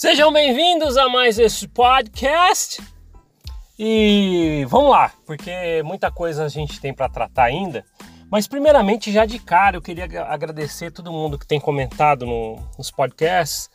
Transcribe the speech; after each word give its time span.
Sejam 0.00 0.32
bem-vindos 0.32 0.96
a 0.96 1.10
mais 1.10 1.38
esse 1.38 1.68
podcast. 1.68 2.82
E 3.78 4.64
vamos 4.66 4.90
lá, 4.92 5.12
porque 5.26 5.82
muita 5.84 6.10
coisa 6.10 6.46
a 6.46 6.48
gente 6.48 6.80
tem 6.80 6.94
para 6.94 7.06
tratar 7.06 7.44
ainda. 7.44 7.84
Mas 8.30 8.48
primeiramente, 8.48 9.12
já 9.12 9.26
de 9.26 9.38
cara, 9.38 9.76
eu 9.76 9.82
queria 9.82 10.06
agradecer 10.22 10.90
todo 10.90 11.12
mundo 11.12 11.38
que 11.38 11.46
tem 11.46 11.60
comentado 11.60 12.24
no, 12.24 12.58
nos 12.78 12.90
podcasts, 12.90 13.68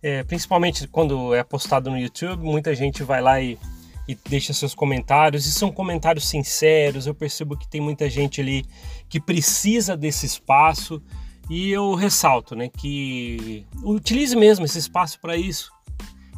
é, 0.00 0.22
principalmente 0.22 0.86
quando 0.86 1.34
é 1.34 1.42
postado 1.42 1.90
no 1.90 1.98
YouTube. 1.98 2.44
Muita 2.44 2.76
gente 2.76 3.02
vai 3.02 3.20
lá 3.20 3.40
e, 3.40 3.58
e 4.06 4.14
deixa 4.14 4.52
seus 4.52 4.76
comentários, 4.76 5.46
e 5.46 5.52
são 5.52 5.72
comentários 5.72 6.28
sinceros. 6.28 7.08
Eu 7.08 7.14
percebo 7.16 7.56
que 7.56 7.66
tem 7.66 7.80
muita 7.80 8.08
gente 8.08 8.40
ali 8.40 8.64
que 9.08 9.20
precisa 9.20 9.96
desse 9.96 10.26
espaço 10.26 11.02
e 11.50 11.70
eu 11.70 11.94
ressalto, 11.94 12.54
né, 12.54 12.68
que 12.68 13.66
utilize 13.82 14.34
mesmo 14.36 14.64
esse 14.64 14.78
espaço 14.78 15.18
para 15.20 15.36
isso. 15.36 15.70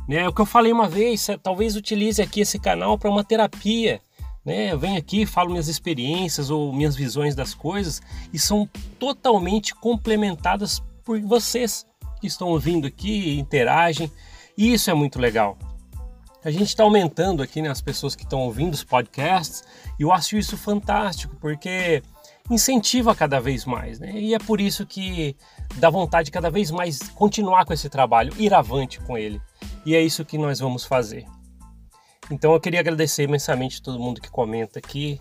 Né? 0.08 0.26
O 0.28 0.32
que 0.32 0.40
eu 0.40 0.46
falei 0.46 0.72
uma 0.72 0.88
vez, 0.88 1.28
é, 1.28 1.36
talvez 1.36 1.76
utilize 1.76 2.20
aqui 2.20 2.40
esse 2.40 2.58
canal 2.58 2.98
para 2.98 3.10
uma 3.10 3.24
terapia. 3.24 4.00
Né? 4.44 4.72
Eu 4.72 4.78
venho 4.78 4.98
aqui, 4.98 5.24
falo 5.24 5.50
minhas 5.50 5.68
experiências 5.68 6.50
ou 6.50 6.72
minhas 6.72 6.94
visões 6.94 7.34
das 7.34 7.54
coisas 7.54 8.02
e 8.32 8.38
são 8.38 8.68
totalmente 8.98 9.74
complementadas 9.74 10.82
por 11.02 11.20
vocês 11.20 11.86
que 12.20 12.26
estão 12.26 12.48
ouvindo 12.48 12.86
aqui, 12.86 13.38
interagem. 13.38 14.10
E 14.56 14.72
isso 14.72 14.90
é 14.90 14.94
muito 14.94 15.18
legal. 15.18 15.56
A 16.44 16.50
gente 16.50 16.68
está 16.68 16.82
aumentando 16.82 17.42
aqui 17.42 17.62
né, 17.62 17.70
as 17.70 17.80
pessoas 17.80 18.14
que 18.14 18.22
estão 18.22 18.40
ouvindo 18.40 18.74
os 18.74 18.84
podcasts 18.84 19.64
e 19.98 20.02
eu 20.02 20.12
acho 20.12 20.36
isso 20.36 20.58
fantástico 20.58 21.34
porque 21.40 22.02
incentiva 22.50 23.14
cada 23.14 23.40
vez 23.40 23.64
mais, 23.64 23.98
né? 23.98 24.12
E 24.12 24.34
é 24.34 24.38
por 24.38 24.60
isso 24.60 24.84
que 24.86 25.36
dá 25.76 25.88
vontade 25.88 26.30
cada 26.30 26.50
vez 26.50 26.70
mais 26.70 26.98
continuar 27.10 27.64
com 27.64 27.72
esse 27.72 27.88
trabalho, 27.88 28.32
ir 28.38 28.52
avante 28.52 29.00
com 29.00 29.16
ele. 29.16 29.40
E 29.86 29.94
é 29.94 30.02
isso 30.02 30.24
que 30.24 30.36
nós 30.36 30.60
vamos 30.60 30.84
fazer. 30.84 31.24
Então 32.30 32.52
eu 32.52 32.60
queria 32.60 32.80
agradecer 32.80 33.24
imensamente 33.24 33.82
todo 33.82 33.98
mundo 33.98 34.20
que 34.20 34.30
comenta 34.30 34.78
aqui 34.78 35.18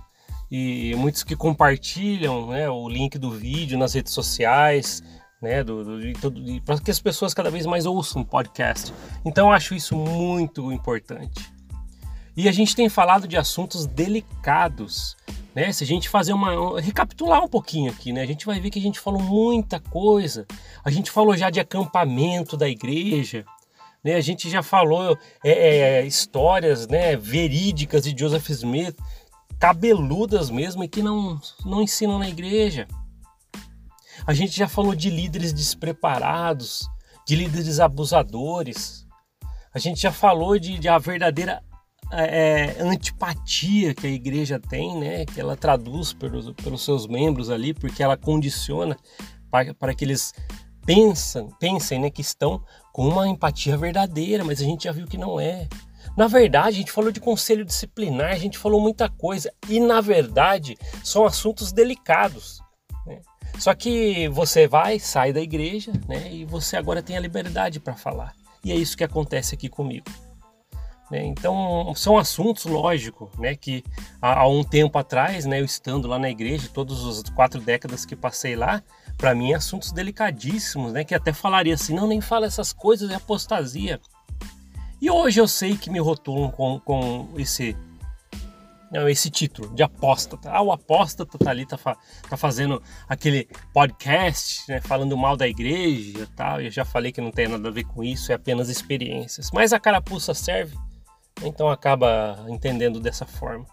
e 0.52 0.94
muitos 0.96 1.24
que 1.24 1.36
compartilham 1.36 2.48
né, 2.48 2.70
o 2.70 2.88
link 2.88 3.18
do 3.18 3.32
vídeo 3.32 3.78
nas 3.78 3.94
redes 3.94 4.14
sociais, 4.14 5.02
né, 5.42 5.64
do, 5.64 5.84
do, 5.84 6.62
para 6.62 6.80
que 6.80 6.92
as 6.92 7.00
pessoas 7.00 7.34
cada 7.34 7.50
vez 7.50 7.66
mais 7.66 7.86
ouçam 7.86 8.22
o 8.22 8.26
podcast. 8.26 8.94
Então 9.26 9.48
eu 9.48 9.54
acho 9.54 9.74
isso 9.74 9.96
muito 9.96 10.72
importante. 10.72 11.52
E 12.36 12.50
a 12.50 12.52
gente 12.52 12.76
tem 12.76 12.90
falado 12.90 13.28
de 13.28 13.38
assuntos 13.38 13.86
delicados 13.86 15.16
né? 15.56 15.72
Se 15.72 15.84
a 15.84 15.88
gente 15.88 16.10
fazer 16.10 16.34
uma. 16.34 16.80
recapitular 16.82 17.44
um 17.44 17.48
pouquinho 17.48 17.92
aqui, 17.92 18.12
né? 18.12 18.22
A 18.22 18.26
gente 18.26 18.46
vai 18.46 18.60
ver 18.60 18.70
que 18.70 18.80
a 18.80 18.82
gente 18.82 19.00
falou 19.00 19.22
muita 19.22 19.80
coisa. 19.80 20.46
A 20.84 20.90
gente 20.90 21.12
falou 21.12 21.36
já 21.38 21.50
de 21.50 21.60
acampamento 21.60 22.58
da 22.58 22.68
igreja, 22.68 23.46
né? 24.04 24.16
A 24.16 24.22
gente 24.22 24.50
já 24.50 24.64
falou 24.64 25.18
é, 25.44 25.52
é, 25.52 26.06
histórias 26.06 26.88
né, 26.88 27.16
verídicas 27.16 28.04
de 28.04 28.18
Joseph 28.18 28.50
Smith, 28.50 28.98
cabeludas 29.60 30.50
mesmo, 30.50 30.84
e 30.84 30.88
que 30.88 31.02
não, 31.02 31.40
não 31.66 31.82
ensinam 31.82 32.18
na 32.18 32.28
igreja. 32.28 32.88
A 34.26 34.34
gente 34.34 34.56
já 34.58 34.68
falou 34.68 34.96
de 34.96 35.10
líderes 35.10 35.54
despreparados, 35.54 36.88
de 37.28 37.36
líderes 37.36 37.80
abusadores. 37.80 39.06
A 39.74 39.80
gente 39.80 40.02
já 40.02 40.12
falou 40.12 40.58
de, 40.58 40.80
de 40.80 40.88
a 40.88 40.98
verdadeira 40.98 41.62
é, 42.12 42.76
antipatia 42.80 43.94
que 43.94 44.08
a 44.08 44.10
igreja 44.10 44.60
tem, 44.60 44.98
né, 44.98 45.26
que 45.26 45.40
ela 45.40 45.56
traduz 45.56 46.14
pelos, 46.14 46.52
pelos 46.54 46.84
seus 46.84 47.08
membros 47.08 47.50
ali, 47.50 47.74
porque 47.74 48.04
ela 48.04 48.18
condiciona 48.18 48.98
para, 49.50 49.74
para 49.74 49.94
que 49.96 50.06
eles 50.06 50.34
pensam, 50.86 51.50
pensem 51.60 52.00
né, 52.00 52.10
que 52.10 52.22
estão 52.22 52.64
com 52.92 53.08
uma 53.08 53.28
empatia 53.28 53.78
verdadeira, 53.78 54.44
mas 54.44 54.62
a 54.62 54.66
gente 54.66 54.84
já 54.86 54.92
viu 54.92 55.08
que 55.08 55.18
não 55.18 55.40
é. 55.40 55.68
Na 56.18 56.28
verdade, 56.28 56.68
a 56.68 56.80
gente 56.80 56.92
falou 56.92 57.12
de 57.12 57.20
conselho 57.20 57.66
disciplinar, 57.66 58.32
a 58.32 58.38
gente 58.38 58.58
falou 58.58 58.80
muita 58.80 59.10
coisa, 59.10 59.52
e 59.68 59.80
na 59.80 60.02
verdade 60.02 60.78
são 61.04 61.26
assuntos 61.26 61.72
delicados. 61.72 62.60
Né? 63.06 63.22
Só 63.58 63.74
que 63.74 64.28
você 64.30 64.68
vai, 64.68 65.00
sai 65.00 65.34
da 65.34 65.42
igreja, 65.42 65.92
né, 66.08 66.32
e 66.32 66.46
você 66.46 66.78
agora 66.78 67.02
tem 67.02 67.18
a 67.18 67.22
liberdade 67.22 67.80
para 67.80 67.96
falar. 67.96 68.34
E 68.64 68.72
é 68.72 68.76
isso 68.76 68.96
que 68.96 69.04
acontece 69.04 69.56
aqui 69.56 69.68
comigo. 69.68 70.06
Né? 71.14 71.24
Então, 71.26 71.94
são 71.96 72.18
assuntos, 72.18 72.66
lógico, 72.66 73.30
né, 73.38 73.56
que 73.56 73.84
há, 74.20 74.40
há, 74.40 74.48
um 74.48 74.64
tempo 74.64 74.98
atrás, 74.98 75.46
né, 75.46 75.62
eu 75.62 75.66
estando 75.66 76.08
lá 76.08 76.18
na 76.18 76.28
igreja, 76.28 76.68
todas 76.74 77.06
as 77.06 77.22
quatro 77.30 77.62
décadas 77.62 78.04
que 78.04 78.16
passei 78.16 78.56
lá, 78.56 78.82
para 79.16 79.36
mim, 79.36 79.54
assuntos 79.54 79.92
delicadíssimos, 79.92 80.92
né, 80.92 81.04
que 81.04 81.14
até 81.14 81.32
falaria 81.32 81.76
assim: 81.76 81.94
não, 81.94 82.08
nem 82.08 82.20
fala 82.20 82.48
essas 82.48 82.74
coisas, 82.74 83.12
é 83.12 83.14
apostasia. 83.14 84.02
E 85.00 85.12
hoje 85.12 85.40
eu 85.40 85.48
sei 85.48 85.78
que 85.78 85.92
me 85.92 86.00
rotulam 86.00 86.50
com, 86.50 86.80
com 86.80 87.30
esse 87.38 87.78
não, 88.90 89.08
esse 89.08 89.30
título 89.30 89.74
de 89.76 89.84
apóstata. 89.84 90.50
Ah, 90.50 90.62
o 90.64 90.72
apóstata 90.72 91.38
tá 91.38 91.50
ali, 91.52 91.66
tá, 91.66 91.78
fa 91.78 91.96
tá 92.28 92.38
fazendo 92.38 92.82
aquele 93.08 93.48
podcast, 93.72 94.64
né, 94.68 94.82
falando 94.82 95.16
mal 95.16 95.38
da 95.38 95.48
igreja 95.48 96.24
e 96.24 96.28
tal. 96.28 96.60
Eu 96.60 96.72
já 96.72 96.84
falei 96.84 97.12
que 97.12 97.22
não 97.22 97.32
tem 97.32 97.48
nada 97.48 97.70
a 97.70 97.72
ver 97.72 97.84
com 97.84 98.04
isso, 98.04 98.32
é 98.32 98.36
apenas 98.36 98.70
experiências. 98.70 99.52
Mas 99.54 99.74
a 99.74 99.80
carapuça 99.80 100.34
serve 100.34 100.76
então 101.42 101.70
acaba 101.70 102.46
entendendo 102.48 103.00
dessa 103.00 103.26
forma. 103.26 103.66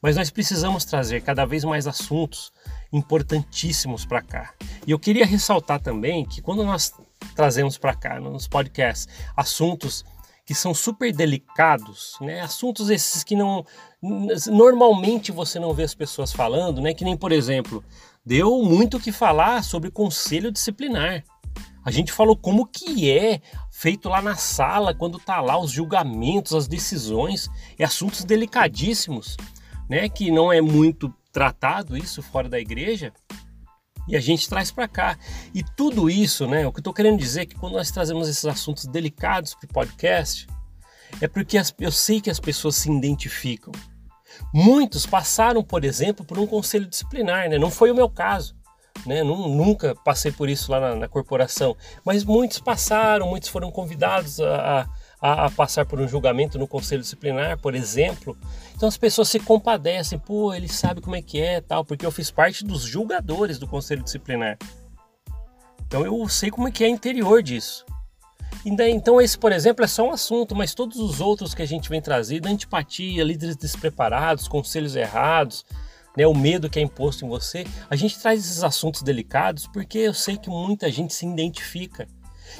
Mas 0.00 0.16
nós 0.16 0.28
precisamos 0.28 0.84
trazer 0.84 1.22
cada 1.22 1.46
vez 1.46 1.64
mais 1.64 1.86
assuntos 1.86 2.52
importantíssimos 2.92 4.04
para 4.04 4.20
cá. 4.20 4.52
E 4.86 4.90
eu 4.90 4.98
queria 4.98 5.24
ressaltar 5.24 5.80
também 5.80 6.26
que 6.26 6.42
quando 6.42 6.62
nós 6.64 6.92
trazemos 7.34 7.78
para 7.78 7.94
cá 7.94 8.20
nos 8.20 8.46
podcasts 8.46 9.08
assuntos 9.36 10.04
que 10.46 10.54
são 10.54 10.74
super 10.74 11.10
delicados, 11.10 12.18
né? 12.20 12.40
Assuntos 12.42 12.90
esses 12.90 13.24
que 13.24 13.34
não 13.34 13.64
normalmente 14.48 15.32
você 15.32 15.58
não 15.58 15.72
vê 15.72 15.84
as 15.84 15.94
pessoas 15.94 16.32
falando, 16.32 16.82
né? 16.82 16.92
Que 16.92 17.04
nem 17.04 17.16
por 17.16 17.32
exemplo, 17.32 17.82
deu 18.24 18.62
muito 18.62 18.98
o 18.98 19.00
que 19.00 19.10
falar 19.10 19.64
sobre 19.64 19.90
conselho 19.90 20.52
disciplinar. 20.52 21.24
A 21.84 21.90
gente 21.90 22.10
falou 22.10 22.34
como 22.34 22.66
que 22.66 23.10
é 23.10 23.42
feito 23.70 24.08
lá 24.08 24.22
na 24.22 24.36
sala, 24.36 24.94
quando 24.94 25.18
tá 25.18 25.40
lá 25.42 25.58
os 25.58 25.70
julgamentos, 25.70 26.54
as 26.54 26.66
decisões, 26.66 27.50
e 27.78 27.84
assuntos 27.84 28.24
delicadíssimos, 28.24 29.36
né, 29.88 30.08
que 30.08 30.30
não 30.30 30.50
é 30.50 30.62
muito 30.62 31.12
tratado 31.30 31.96
isso 31.96 32.22
fora 32.22 32.48
da 32.48 32.58
igreja. 32.58 33.12
E 34.08 34.16
a 34.16 34.20
gente 34.20 34.48
traz 34.48 34.70
para 34.70 34.88
cá. 34.88 35.18
E 35.54 35.62
tudo 35.62 36.08
isso, 36.08 36.46
né, 36.46 36.66
o 36.66 36.72
que 36.72 36.78
eu 36.78 36.80
estou 36.80 36.94
querendo 36.94 37.18
dizer 37.18 37.42
é 37.42 37.46
que 37.46 37.54
quando 37.54 37.74
nós 37.74 37.90
trazemos 37.90 38.28
esses 38.28 38.46
assuntos 38.46 38.86
delicados 38.86 39.54
para 39.54 39.66
o 39.66 39.72
podcast, 39.72 40.46
é 41.20 41.28
porque 41.28 41.58
as, 41.58 41.74
eu 41.78 41.92
sei 41.92 42.18
que 42.18 42.30
as 42.30 42.40
pessoas 42.40 42.76
se 42.76 42.90
identificam. 42.90 43.72
Muitos 44.52 45.04
passaram, 45.04 45.62
por 45.62 45.84
exemplo, 45.84 46.24
por 46.24 46.38
um 46.38 46.46
conselho 46.46 46.86
disciplinar, 46.86 47.48
né? 47.48 47.58
não 47.58 47.70
foi 47.70 47.90
o 47.90 47.94
meu 47.94 48.08
caso 48.08 48.56
né? 49.06 49.22
Nunca 49.22 49.94
passei 49.94 50.32
por 50.32 50.48
isso 50.48 50.70
lá 50.70 50.80
na, 50.80 50.94
na 50.94 51.08
corporação, 51.08 51.76
mas 52.04 52.24
muitos 52.24 52.58
passaram, 52.58 53.28
muitos 53.28 53.48
foram 53.48 53.70
convidados 53.70 54.40
a, 54.40 54.88
a, 55.20 55.46
a, 55.46 55.50
passar 55.50 55.84
por 55.84 56.00
um 56.00 56.08
julgamento 56.08 56.58
no 56.58 56.66
conselho 56.66 57.02
disciplinar, 57.02 57.58
por 57.58 57.74
exemplo. 57.74 58.36
Então 58.74 58.88
as 58.88 58.96
pessoas 58.96 59.28
se 59.28 59.38
compadecem, 59.38 60.18
pô, 60.18 60.54
ele 60.54 60.68
sabe 60.68 61.00
como 61.00 61.16
é 61.16 61.22
que 61.22 61.40
é, 61.40 61.60
tal, 61.60 61.84
porque 61.84 62.06
eu 62.06 62.10
fiz 62.10 62.30
parte 62.30 62.64
dos 62.64 62.82
julgadores 62.82 63.58
do 63.58 63.66
conselho 63.66 64.02
disciplinar. 64.02 64.58
Então 65.86 66.04
eu 66.04 66.28
sei 66.28 66.50
como 66.50 66.68
é 66.68 66.70
que 66.70 66.84
é 66.84 66.88
interior 66.88 67.42
disso. 67.42 67.84
Então 68.64 69.20
esse, 69.20 69.36
por 69.36 69.52
exemplo, 69.52 69.84
é 69.84 69.88
só 69.88 70.08
um 70.08 70.12
assunto, 70.12 70.54
mas 70.54 70.74
todos 70.74 70.98
os 70.98 71.20
outros 71.20 71.54
que 71.54 71.62
a 71.62 71.66
gente 71.66 71.90
vem 71.90 72.00
trazendo, 72.00 72.46
antipatia, 72.46 73.22
líderes 73.22 73.56
despreparados, 73.56 74.48
conselhos 74.48 74.96
errados, 74.96 75.66
né, 76.16 76.26
o 76.26 76.34
medo 76.34 76.70
que 76.70 76.78
é 76.78 76.82
imposto 76.82 77.24
em 77.24 77.28
você. 77.28 77.64
A 77.88 77.96
gente 77.96 78.18
traz 78.18 78.40
esses 78.40 78.62
assuntos 78.62 79.02
delicados 79.02 79.66
porque 79.66 79.98
eu 79.98 80.14
sei 80.14 80.36
que 80.36 80.48
muita 80.48 80.90
gente 80.90 81.14
se 81.14 81.26
identifica. 81.26 82.06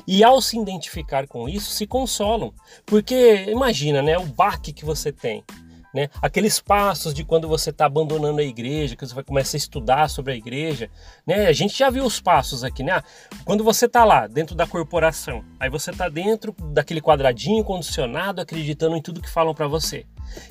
E 0.07 0.25
ao 0.25 0.41
se 0.41 0.59
identificar 0.59 1.27
com 1.29 1.49
isso, 1.49 1.71
se 1.71 1.87
consolam. 1.87 2.53
Porque 2.85 3.45
imagina, 3.49 4.03
né, 4.03 4.19
o 4.19 4.27
baque 4.27 4.73
que 4.73 4.85
você 4.85 5.13
tem. 5.13 5.45
Né? 5.95 6.09
Aqueles 6.21 6.59
passos 6.59 7.15
de 7.15 7.25
quando 7.25 7.47
você 7.47 7.71
está 7.71 7.87
abandonando 7.87 8.41
a 8.41 8.45
igreja, 8.45 8.97
que 8.97 9.07
você 9.07 9.15
vai 9.15 9.23
começar 9.23 9.57
a 9.57 9.59
estudar 9.59 10.11
sobre 10.11 10.33
a 10.33 10.37
igreja, 10.37 10.91
né? 11.25 11.47
A 11.47 11.53
gente 11.53 11.79
já 11.79 11.89
viu 11.89 12.05
os 12.05 12.21
passos 12.21 12.65
aqui, 12.65 12.83
né? 12.83 13.01
Quando 13.45 13.63
você 13.63 13.87
está 13.87 14.05
lá 14.05 14.27
dentro 14.27 14.57
da 14.57 14.67
corporação, 14.67 15.45
aí 15.61 15.71
você 15.71 15.93
está 15.93 16.09
dentro 16.09 16.53
daquele 16.73 17.01
quadradinho 17.01 17.63
condicionado, 17.63 18.41
acreditando 18.41 18.97
em 18.97 19.03
tudo 19.03 19.23
que 19.23 19.31
falam 19.31 19.55
para 19.55 19.69
você. 19.69 20.05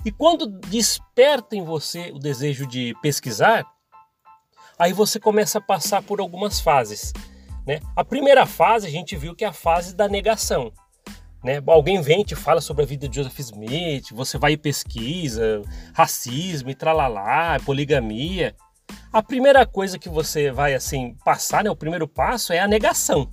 E 0.05 0.11
quando 0.13 0.47
desperta 0.47 1.57
em 1.57 1.63
você 1.63 2.11
o 2.13 2.19
desejo 2.19 2.65
de 2.65 2.95
pesquisar, 3.01 3.65
aí 4.79 4.93
você 4.93 5.19
começa 5.19 5.57
a 5.57 5.61
passar 5.61 6.01
por 6.01 6.21
algumas 6.21 6.61
fases. 6.61 7.11
Né? 7.67 7.81
A 7.97 8.05
primeira 8.05 8.45
fase 8.45 8.87
a 8.87 8.89
gente 8.89 9.15
viu 9.17 9.35
que 9.35 9.43
é 9.43 9.47
a 9.47 9.53
fase 9.53 9.93
da 9.93 10.07
negação. 10.07 10.71
Né? 11.43 11.61
Alguém 11.67 12.01
vem 12.01 12.21
e 12.21 12.25
te 12.25 12.35
fala 12.35 12.61
sobre 12.61 12.83
a 12.83 12.87
vida 12.87 13.07
de 13.09 13.17
Joseph 13.17 13.37
Smith, 13.39 14.11
você 14.11 14.37
vai 14.37 14.53
e 14.53 14.57
pesquisa, 14.57 15.61
racismo 15.93 16.69
e 16.69 16.75
tralalá, 16.75 17.59
poligamia. 17.65 18.55
A 19.11 19.21
primeira 19.21 19.65
coisa 19.65 19.99
que 19.99 20.07
você 20.07 20.51
vai 20.51 20.73
assim 20.73 21.15
passar, 21.25 21.63
né, 21.63 21.69
o 21.69 21.75
primeiro 21.75 22.07
passo 22.07 22.53
é 22.53 22.59
a 22.59 22.67
negação. 22.67 23.29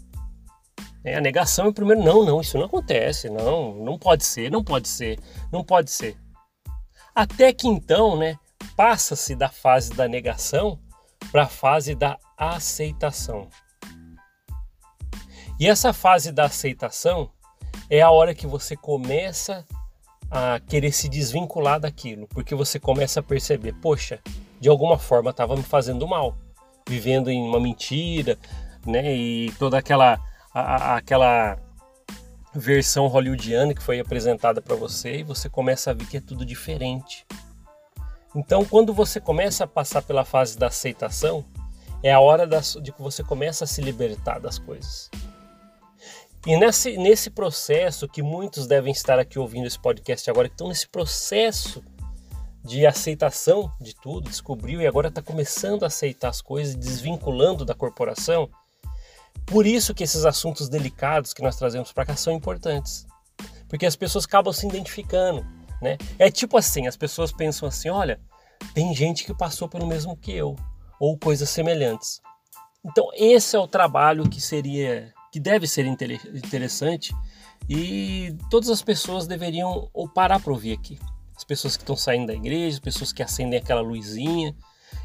É, 1.05 1.17
a 1.17 1.21
negação 1.21 1.67
é 1.67 1.69
o 1.69 1.73
primeiro, 1.73 2.03
não, 2.03 2.25
não, 2.25 2.41
isso 2.41 2.59
não 2.59 2.67
acontece, 2.67 3.31
não, 3.31 3.75
não 3.77 3.99
pode 3.99 4.25
ser, 4.25 4.51
não 4.51 4.63
pode 4.63 4.89
ser, 4.89 5.19
não 5.53 5.65
pode 5.65 5.91
ser. 5.91 6.17
Até 7.15 7.53
que 7.53 7.69
então, 7.69 8.19
né, 8.19 8.37
passa-se 8.77 9.35
da 9.35 9.49
fase 9.49 9.95
da 9.95 10.09
negação 10.09 10.79
para 11.31 11.45
a 11.45 11.49
fase 11.49 11.95
da 11.95 12.19
aceitação. 12.37 13.49
E 15.59 15.67
essa 15.67 15.93
fase 15.93 16.33
da 16.33 16.45
aceitação 16.45 17.31
é 17.91 18.01
a 18.01 18.11
hora 18.11 18.35
que 18.35 18.47
você 18.47 18.77
começa 18.77 19.67
a 20.31 20.61
querer 20.61 20.93
se 20.93 21.09
desvincular 21.09 21.81
daquilo, 21.81 22.29
porque 22.29 22.55
você 22.55 22.79
começa 22.79 23.19
a 23.19 23.23
perceber, 23.23 23.73
poxa, 23.75 24.21
de 24.61 24.69
alguma 24.69 24.97
forma 24.97 25.31
estava 25.31 25.57
me 25.57 25.63
fazendo 25.65 26.07
mal, 26.07 26.37
vivendo 26.89 27.31
em 27.31 27.43
uma 27.43 27.59
mentira, 27.59 28.39
né? 28.87 29.13
E 29.13 29.53
toda 29.59 29.77
aquela 29.77 30.21
a, 30.55 30.97
aquela 30.97 31.59
versão 32.55 33.07
hollywoodiana 33.07 33.75
que 33.75 33.83
foi 33.83 34.01
apresentada 34.01 34.61
para 34.61 34.75
você 34.75 35.19
e 35.19 35.23
você 35.23 35.49
começa 35.49 35.91
a 35.91 35.95
ver 35.95 36.07
que 36.07 36.17
é 36.17 36.21
tudo 36.21 36.45
diferente. 36.45 37.27
Então, 38.35 38.65
quando 38.65 38.95
você 38.95 39.21
começa 39.21 39.65
a 39.65 39.67
passar 39.67 40.03
pela 40.03 40.25
fase 40.25 40.57
da 40.57 40.69
aceitação, 40.69 41.45
é 42.03 42.13
a 42.13 42.21
hora 42.21 42.47
de 42.47 42.93
que 42.93 43.03
você 43.03 43.25
começa 43.25 43.65
a 43.65 43.67
se 43.67 43.83
libertar 43.83 44.39
das 44.39 44.59
coisas. 44.59 45.11
E 46.47 46.57
nesse, 46.57 46.97
nesse 46.97 47.31
processo, 47.31 48.09
que 48.09 48.23
muitos 48.23 48.67
devem 48.67 48.93
estar 48.93 49.19
aqui 49.19 49.39
ouvindo 49.39 49.67
esse 49.67 49.79
podcast 49.79 50.29
agora, 50.31 50.49
que 50.49 50.55
estão 50.55 50.69
nesse 50.69 50.89
processo 50.89 51.85
de 52.65 52.87
aceitação 52.87 53.71
de 53.81 53.95
tudo, 53.95 54.29
descobriu 54.29 54.81
e 54.81 54.87
agora 54.87 55.09
está 55.09 55.23
começando 55.23 55.83
a 55.83 55.87
aceitar 55.87 56.29
as 56.29 56.41
coisas, 56.41 56.75
desvinculando 56.75 57.65
da 57.65 57.75
corporação, 57.75 58.51
por 59.47 59.67
isso 59.67 59.95
que 59.95 60.05
esses 60.05 60.25
assuntos 60.25 60.69
delicados 60.69 61.33
que 61.33 61.43
nós 61.43 61.57
trazemos 61.57 61.93
para 61.93 62.07
cá 62.07 62.17
são 62.17 62.33
importantes. 62.33 63.07
Porque 63.69 63.87
as 63.87 63.97
pessoas 63.97 64.25
acabam 64.25 64.53
se 64.53 64.67
identificando, 64.67 65.47
né? 65.81 65.97
É 66.19 66.31
tipo 66.31 66.57
assim, 66.57 66.87
as 66.87 66.97
pessoas 66.97 67.33
pensam 67.33 67.69
assim, 67.69 67.89
olha, 67.89 68.21
tem 68.75 68.95
gente 68.95 69.25
que 69.25 69.35
passou 69.35 69.69
pelo 69.69 69.87
mesmo 69.87 70.17
que 70.17 70.33
eu, 70.33 70.57
ou 70.99 71.19
coisas 71.19 71.49
semelhantes. 71.49 72.21
Então, 72.85 73.09
esse 73.15 73.57
é 73.57 73.59
o 73.59 73.69
trabalho 73.69 74.29
que 74.29 74.41
seria 74.41 75.13
que 75.31 75.39
deve 75.39 75.67
ser 75.67 75.87
interessante 75.87 77.15
e 77.69 78.37
todas 78.51 78.69
as 78.69 78.83
pessoas 78.83 79.27
deveriam 79.27 79.89
ou 79.93 80.09
parar 80.09 80.41
para 80.41 80.53
ouvir 80.53 80.73
aqui. 80.73 80.99
As 81.37 81.45
pessoas 81.45 81.77
que 81.77 81.83
estão 81.83 81.97
saindo 81.97 82.27
da 82.27 82.35
igreja, 82.35 82.77
as 82.77 82.81
pessoas 82.81 83.13
que 83.13 83.23
acendem 83.23 83.59
aquela 83.59 83.81
luzinha, 83.81 84.55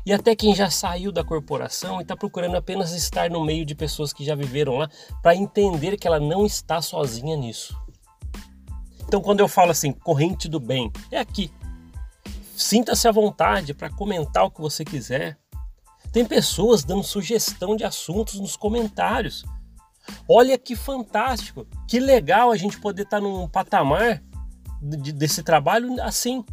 e 0.05 0.13
até 0.13 0.35
quem 0.35 0.53
já 0.53 0.69
saiu 0.69 1.11
da 1.11 1.23
corporação 1.23 1.99
e 1.99 2.01
está 2.01 2.15
procurando 2.15 2.55
apenas 2.55 2.91
estar 2.91 3.29
no 3.29 3.43
meio 3.43 3.65
de 3.65 3.73
pessoas 3.73 4.11
que 4.11 4.25
já 4.25 4.35
viveram 4.35 4.77
lá 4.77 4.89
para 5.21 5.35
entender 5.35 5.97
que 5.97 6.07
ela 6.07 6.19
não 6.19 6.45
está 6.45 6.81
sozinha 6.81 7.35
nisso. 7.35 7.77
Então, 9.07 9.21
quando 9.21 9.39
eu 9.39 9.47
falo 9.47 9.71
assim, 9.71 9.91
corrente 9.91 10.49
do 10.49 10.59
bem, 10.59 10.91
é 11.11 11.19
aqui. 11.19 11.51
Sinta-se 12.55 13.07
à 13.07 13.11
vontade 13.11 13.73
para 13.73 13.89
comentar 13.89 14.45
o 14.45 14.51
que 14.51 14.61
você 14.61 14.83
quiser. 14.83 15.37
Tem 16.11 16.25
pessoas 16.25 16.83
dando 16.83 17.03
sugestão 17.03 17.75
de 17.75 17.83
assuntos 17.83 18.39
nos 18.39 18.55
comentários. 18.55 19.43
Olha 20.27 20.57
que 20.57 20.75
fantástico, 20.75 21.67
que 21.87 21.99
legal 21.99 22.51
a 22.51 22.57
gente 22.57 22.79
poder 22.79 23.03
estar 23.03 23.17
tá 23.17 23.23
num 23.23 23.47
patamar 23.47 24.21
desse 24.81 25.41
trabalho 25.41 26.01
assim 26.01 26.43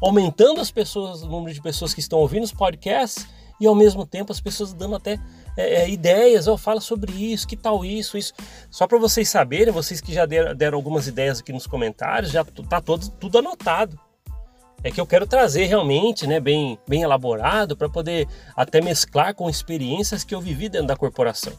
aumentando 0.00 0.60
as 0.60 0.70
pessoas, 0.70 1.22
o 1.22 1.28
número 1.28 1.52
de 1.52 1.60
pessoas 1.60 1.92
que 1.92 2.00
estão 2.00 2.18
ouvindo 2.18 2.44
os 2.44 2.52
podcasts 2.52 3.26
e 3.60 3.66
ao 3.66 3.74
mesmo 3.74 4.06
tempo 4.06 4.32
as 4.32 4.40
pessoas 4.40 4.72
dando 4.72 4.96
até 4.96 5.18
é, 5.56 5.82
é 5.82 5.90
ideias, 5.90 6.48
oh, 6.48 6.56
fala 6.56 6.80
sobre 6.80 7.12
isso, 7.12 7.46
que 7.46 7.56
tal 7.56 7.84
isso, 7.84 8.16
isso. 8.16 8.32
Só 8.70 8.86
para 8.86 8.98
vocês 8.98 9.28
saberem, 9.28 9.72
vocês 9.72 10.00
que 10.00 10.12
já 10.12 10.24
deram, 10.24 10.54
deram, 10.54 10.78
algumas 10.78 11.06
ideias 11.06 11.40
aqui 11.40 11.52
nos 11.52 11.66
comentários, 11.66 12.32
já 12.32 12.44
tá 12.44 12.80
todo, 12.80 13.10
tudo 13.10 13.38
anotado. 13.38 13.98
É 14.82 14.90
que 14.90 14.98
eu 14.98 15.06
quero 15.06 15.26
trazer 15.26 15.66
realmente, 15.66 16.26
né, 16.26 16.40
bem, 16.40 16.78
bem 16.88 17.02
elaborado, 17.02 17.76
para 17.76 17.90
poder 17.90 18.26
até 18.56 18.80
mesclar 18.80 19.34
com 19.34 19.50
experiências 19.50 20.24
que 20.24 20.34
eu 20.34 20.40
vivi 20.40 20.70
dentro 20.70 20.86
da 20.86 20.96
corporação. 20.96 21.52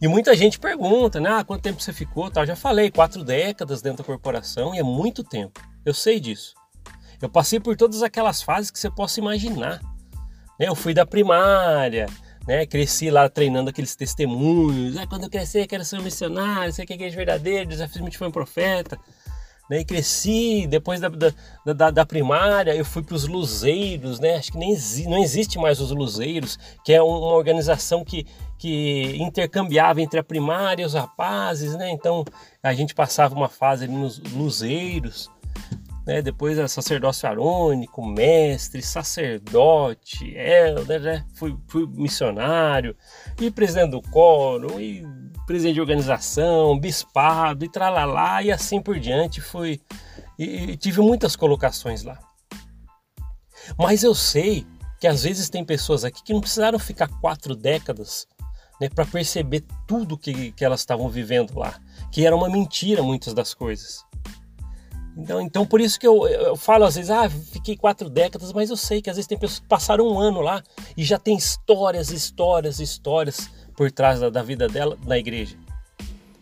E 0.00 0.08
muita 0.08 0.34
gente 0.34 0.58
pergunta, 0.58 1.20
né, 1.20 1.28
ah, 1.30 1.44
quanto 1.44 1.62
tempo 1.62 1.82
você 1.82 1.92
ficou? 1.92 2.30
Tal, 2.30 2.46
já 2.46 2.56
falei, 2.56 2.90
quatro 2.90 3.22
décadas 3.22 3.82
dentro 3.82 3.98
da 3.98 4.04
corporação 4.04 4.74
e 4.74 4.78
é 4.78 4.82
muito 4.82 5.22
tempo. 5.22 5.60
Eu 5.84 5.92
sei 5.92 6.18
disso. 6.18 6.54
Eu 7.20 7.28
passei 7.28 7.60
por 7.60 7.76
todas 7.76 8.02
aquelas 8.02 8.40
fases 8.40 8.70
que 8.70 8.78
você 8.78 8.90
possa 8.90 9.20
imaginar. 9.20 9.78
Né? 10.58 10.68
Eu 10.68 10.74
fui 10.74 10.94
da 10.94 11.04
primária, 11.04 12.06
né? 12.48 12.64
cresci 12.64 13.10
lá 13.10 13.28
treinando 13.28 13.68
aqueles 13.68 13.94
testemunhos. 13.94 14.96
Ah, 14.96 15.06
quando 15.06 15.24
eu 15.24 15.30
crescer, 15.30 15.66
quero 15.66 15.84
ser 15.84 15.98
um 15.98 16.02
missionário, 16.02 16.72
sei 16.72 16.86
que 16.86 16.94
é 16.94 16.96
igreja 16.96 17.16
verdadeira, 17.16 17.66
desafio 17.66 18.02
me 18.02 18.10
foi 18.10 18.28
um 18.28 18.32
profeta. 18.32 18.98
Né? 19.70 19.80
E 19.80 19.84
cresci, 19.84 20.66
depois 20.66 21.00
da, 21.00 21.08
da, 21.08 21.72
da, 21.72 21.90
da 21.92 22.04
primária, 22.04 22.74
eu 22.74 22.84
fui 22.84 23.04
para 23.04 23.14
os 23.14 23.28
luzeiros, 23.28 24.18
né? 24.18 24.34
acho 24.34 24.50
que 24.50 24.58
nem 24.58 24.76
não 25.06 25.18
existe 25.18 25.60
mais 25.60 25.80
os 25.80 25.92
luzeiros, 25.92 26.58
que 26.84 26.92
é 26.92 27.00
uma 27.00 27.32
organização 27.34 28.04
que, 28.04 28.26
que 28.58 29.16
intercambiava 29.16 30.02
entre 30.02 30.18
a 30.18 30.24
primária 30.24 30.82
e 30.82 30.86
os 30.86 30.94
rapazes, 30.94 31.76
né? 31.76 31.88
então 31.88 32.24
a 32.60 32.74
gente 32.74 32.96
passava 32.96 33.32
uma 33.32 33.48
fase 33.48 33.84
ali 33.84 33.94
nos 33.94 34.18
luzeiros 34.18 35.30
né? 36.06 36.20
Depois 36.20 36.58
era 36.58 36.66
sacerdócio 36.66 37.28
arônico, 37.28 38.04
mestre, 38.04 38.82
sacerdote, 38.82 40.34
elder, 40.34 41.00
né? 41.00 41.24
fui, 41.34 41.56
fui 41.68 41.86
missionário, 41.86 42.96
e 43.40 43.50
presidente 43.50 43.90
do 43.90 44.02
coro, 44.02 44.80
e 44.80 45.06
presidente 45.50 45.74
de 45.74 45.80
organização, 45.80 46.78
bispado, 46.78 47.64
e 47.64 47.68
tralalá, 47.68 48.40
e 48.40 48.52
assim 48.52 48.80
por 48.80 49.00
diante. 49.00 49.40
Fui, 49.40 49.80
e, 50.38 50.44
e 50.44 50.76
tive 50.76 51.00
muitas 51.00 51.34
colocações 51.34 52.04
lá. 52.04 52.16
Mas 53.76 54.04
eu 54.04 54.14
sei 54.14 54.64
que 55.00 55.08
às 55.08 55.24
vezes 55.24 55.50
tem 55.50 55.64
pessoas 55.64 56.04
aqui 56.04 56.22
que 56.22 56.32
não 56.32 56.40
precisaram 56.40 56.78
ficar 56.78 57.08
quatro 57.20 57.56
décadas 57.56 58.28
né, 58.80 58.88
para 58.88 59.04
perceber 59.04 59.64
tudo 59.88 60.16
que, 60.16 60.52
que 60.52 60.64
elas 60.64 60.80
estavam 60.80 61.08
vivendo 61.08 61.58
lá, 61.58 61.80
que 62.12 62.24
era 62.24 62.36
uma 62.36 62.48
mentira 62.48 63.02
muitas 63.02 63.34
das 63.34 63.52
coisas. 63.52 64.04
Então, 65.16 65.40
então 65.40 65.66
por 65.66 65.80
isso 65.80 65.98
que 65.98 66.06
eu, 66.06 66.28
eu 66.28 66.56
falo 66.56 66.84
às 66.84 66.94
vezes, 66.94 67.10
ah, 67.10 67.28
fiquei 67.28 67.76
quatro 67.76 68.08
décadas, 68.08 68.52
mas 68.52 68.70
eu 68.70 68.76
sei 68.76 69.02
que 69.02 69.10
às 69.10 69.16
vezes 69.16 69.26
tem 69.26 69.36
pessoas 69.36 69.58
que 69.58 69.66
passaram 69.66 70.06
um 70.06 70.20
ano 70.20 70.40
lá 70.40 70.62
e 70.96 71.02
já 71.02 71.18
tem 71.18 71.36
histórias, 71.36 72.12
histórias, 72.12 72.78
histórias 72.78 73.50
por 73.80 73.90
trás 73.90 74.20
da, 74.20 74.28
da 74.28 74.42
vida 74.42 74.68
dela 74.68 74.94
na 75.06 75.16
igreja. 75.16 75.56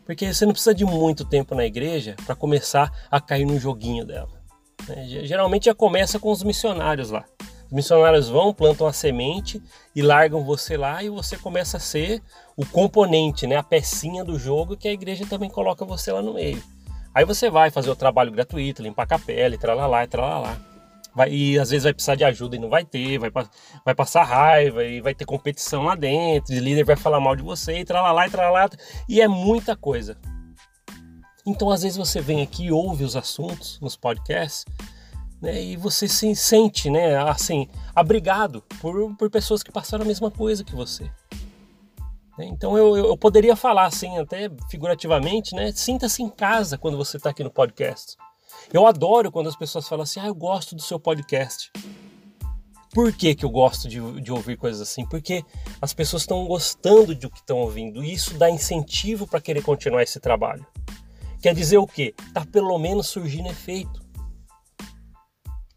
Porque 0.05 0.35
você 0.35 0.45
não 0.45 0.53
precisa 0.53 0.75
de 0.75 0.85
muito 0.85 1.25
tempo 1.25 1.55
na 1.55 1.65
igreja 1.65 2.17
para 2.27 2.35
começar 2.35 2.93
a 3.09 3.21
cair 3.21 3.45
no 3.45 3.61
joguinho 3.61 4.05
dela. 4.05 4.43
Né? 4.89 5.05
Geralmente 5.23 5.67
já 5.67 5.75
começa 5.75 6.19
com 6.19 6.33
os 6.33 6.43
missionários 6.43 7.13
lá. 7.13 7.25
Os 7.67 7.73
missionários 7.73 8.29
vão, 8.29 8.53
plantam 8.53 8.89
a 8.89 8.93
semente 8.93 9.63
e 9.95 10.03
largam 10.03 10.43
você 10.43 10.77
lá 10.77 11.01
e 11.01 11.09
você 11.09 11.37
começa 11.37 11.77
a 11.77 11.81
ser 11.81 12.21
o 12.57 12.67
componente, 12.67 13.47
né? 13.47 13.55
a 13.55 13.63
pecinha 13.63 14.25
do 14.25 14.37
jogo 14.37 14.77
que 14.77 14.89
a 14.89 14.93
igreja 14.93 15.25
também 15.25 15.49
coloca 15.49 15.85
você 15.85 16.11
lá 16.11 16.21
no 16.21 16.35
meio. 16.35 16.61
Aí 17.15 17.25
você 17.25 17.49
vai 17.49 17.71
fazer 17.71 17.89
o 17.89 17.95
trabalho 17.95 18.33
gratuito, 18.33 18.83
limpar 18.83 19.05
a 19.05 19.07
capela, 19.07 19.55
e 19.55 19.59
tralalá, 19.59 20.03
e 20.03 20.09
tralalá. 20.09 20.59
Vai, 21.19 21.33
e 21.33 21.59
às 21.59 21.71
vezes 21.71 21.83
vai 21.83 21.93
precisar 21.93 22.15
de 22.15 22.23
ajuda 22.23 22.55
e 22.55 22.61
não 22.61 22.69
vai 22.69 22.85
ter, 22.85 23.19
vai, 23.19 23.29
vai 23.85 23.93
passar 23.93 24.23
raiva 24.23 24.85
e 24.85 25.01
vai 25.01 25.13
ter 25.17 25.25
competição 25.25 25.83
lá 25.83 25.97
dentro, 25.97 26.55
o 26.55 26.59
líder 26.61 26.85
vai 26.85 26.95
falar 26.95 27.19
mal 27.19 27.35
de 27.35 27.43
você, 27.43 27.81
e 27.81 27.85
tralalá, 27.85 28.29
e 28.29 28.31
tralalá, 28.31 28.71
e 29.09 29.21
é 29.21 29.27
muita 29.27 29.75
coisa. 29.75 30.17
Então 31.45 31.71
às 31.71 31.83
vezes 31.83 31.99
você 31.99 32.21
vem 32.21 32.41
aqui 32.41 32.67
e 32.67 32.71
ouve 32.71 33.03
os 33.03 33.17
assuntos 33.17 33.81
nos 33.81 33.97
podcasts, 33.97 34.65
né, 35.43 35.61
e 35.61 35.77
você 35.77 36.07
se 36.07 36.37
sente, 36.37 36.89
né, 36.89 37.17
assim, 37.17 37.67
abrigado 37.97 38.63
por, 38.81 39.17
por 39.17 39.29
pessoas 39.29 39.61
que 39.61 39.73
passaram 39.73 40.05
a 40.05 40.07
mesma 40.07 40.31
coisa 40.31 40.63
que 40.63 40.77
você. 40.77 41.11
Né? 42.39 42.45
Então 42.45 42.79
eu, 42.79 42.97
eu 42.97 43.17
poderia 43.17 43.57
falar 43.57 43.87
assim, 43.87 44.17
até 44.19 44.49
figurativamente, 44.71 45.53
né? 45.57 45.73
Sinta-se 45.73 46.23
em 46.23 46.29
casa 46.29 46.79
quando 46.79 46.97
você 46.97 47.17
está 47.17 47.31
aqui 47.31 47.43
no 47.43 47.51
podcast. 47.51 48.17
Eu 48.73 48.87
adoro 48.87 49.33
quando 49.33 49.49
as 49.49 49.57
pessoas 49.57 49.89
falam 49.89 50.03
assim, 50.03 50.21
ah, 50.21 50.27
eu 50.27 50.35
gosto 50.35 50.77
do 50.77 50.83
seu 50.83 51.01
podcast. 51.01 51.73
Por 52.93 53.13
que, 53.13 53.35
que 53.35 53.45
eu 53.45 53.51
gosto 53.51 53.89
de, 53.89 54.21
de 54.21 54.31
ouvir 54.31 54.57
coisas 54.57 54.81
assim? 54.81 55.07
Porque 55.07 55.43
as 55.81 55.95
pessoas 55.95 56.23
estão 56.23 56.47
gostando 56.47 57.15
do 57.15 57.31
que 57.31 57.39
estão 57.39 57.59
ouvindo 57.59 58.05
e 58.05 58.13
isso 58.13 58.35
dá 58.35 58.51
incentivo 58.51 59.27
para 59.27 59.41
querer 59.41 59.63
continuar 59.63 60.03
esse 60.03 60.21
trabalho. 60.21 60.67
Quer 61.41 61.55
dizer 61.55 61.79
o 61.79 61.87
quê? 61.87 62.15
Tá 62.35 62.45
pelo 62.45 62.79
menos 62.79 63.07
surgindo 63.07 63.49
efeito. 63.49 64.07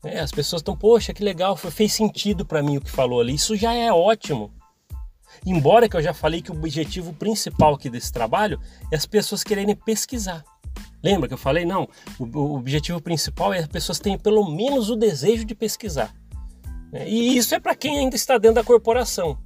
É, 0.03 0.19
as 0.19 0.31
pessoas 0.31 0.61
estão, 0.61 0.75
poxa, 0.75 1.13
que 1.13 1.23
legal, 1.23 1.55
fez 1.55 1.93
sentido 1.93 2.45
para 2.45 2.63
mim 2.63 2.77
o 2.77 2.81
que 2.81 2.89
falou 2.89 3.21
ali. 3.21 3.35
Isso 3.35 3.55
já 3.55 3.73
é 3.73 3.91
ótimo. 3.91 4.51
Embora 5.45 5.87
que 5.87 5.95
eu 5.95 6.01
já 6.01 6.13
falei 6.13 6.41
que 6.41 6.51
o 6.51 6.55
objetivo 6.55 7.13
principal 7.13 7.75
aqui 7.75 7.89
desse 7.89 8.11
trabalho 8.11 8.59
é 8.91 8.95
as 8.95 9.05
pessoas 9.05 9.43
quererem 9.43 9.75
pesquisar. 9.75 10.43
Lembra 11.03 11.27
que 11.27 11.33
eu 11.33 11.37
falei? 11.37 11.65
Não, 11.65 11.87
o, 12.19 12.55
objetivo 12.55 13.01
principal 13.01 13.53
é 13.53 13.59
as 13.59 13.67
pessoas 13.67 13.99
terem 13.99 14.17
pelo 14.17 14.49
menos 14.49 14.89
o 14.89 14.95
desejo 14.95 15.45
de 15.45 15.55
pesquisar. 15.55 16.13
Né? 16.91 17.09
E 17.09 17.37
isso 17.37 17.55
é 17.55 17.59
para 17.59 17.75
quem 17.75 17.99
ainda 17.99 18.15
está 18.15 18.37
dentro 18.37 18.55
da 18.55 18.63
corporação. 18.63 19.37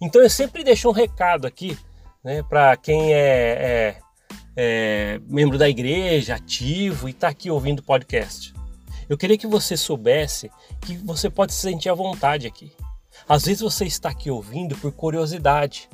Então 0.00 0.22
eu 0.22 0.30
sempre 0.30 0.64
deixo 0.64 0.88
um 0.88 0.92
recado 0.92 1.46
aqui 1.46 1.76
né? 2.22 2.42
Para 2.42 2.76
quem 2.76 3.12
é, 3.12 3.18
é, 3.18 3.96
é, 4.56 5.20
membro 5.26 5.58
da 5.58 5.68
igreja, 5.68 6.34
ativo 6.34 7.08
e 7.08 7.12
está 7.12 7.28
aqui 7.28 7.50
ouvindo 7.50 7.80
o 7.80 7.84
podcast. 7.84 8.54
Eu 9.08 9.18
queria 9.18 9.36
que 9.36 9.46
você 9.46 9.76
soubesse 9.76 10.50
que 10.82 10.96
você 10.98 11.28
pode 11.28 11.52
se 11.52 11.60
sentir 11.60 11.88
à 11.88 11.94
vontade 11.94 12.46
aqui. 12.46 12.72
Às 13.28 13.44
vezes 13.44 13.60
você 13.60 13.84
está 13.84 14.10
aqui 14.10 14.30
ouvindo 14.30 14.76
por 14.76 14.92
curiosidade. 14.92 15.88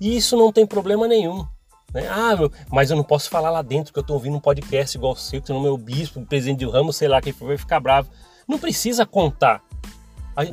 E 0.00 0.16
isso 0.16 0.36
não 0.36 0.52
tem 0.52 0.66
problema 0.66 1.08
nenhum. 1.08 1.46
Né? 1.92 2.06
Ah, 2.08 2.34
mas 2.70 2.90
eu 2.90 2.96
não 2.96 3.04
posso 3.04 3.30
falar 3.30 3.50
lá 3.50 3.62
dentro 3.62 3.92
que 3.92 3.98
eu 3.98 4.02
estou 4.02 4.16
ouvindo 4.16 4.36
um 4.36 4.40
podcast 4.40 4.96
igual 4.96 5.12
o 5.12 5.16
seu, 5.16 5.40
que 5.40 5.52
no 5.52 5.60
meu 5.60 5.76
bispo, 5.76 6.24
presidente 6.26 6.64
do 6.64 6.70
ramo, 6.70 6.92
sei 6.92 7.08
lá, 7.08 7.20
quem 7.20 7.32
for 7.32 7.46
vai 7.46 7.58
ficar 7.58 7.80
bravo. 7.80 8.10
Não 8.46 8.58
precisa 8.58 9.04
contar. 9.06 9.62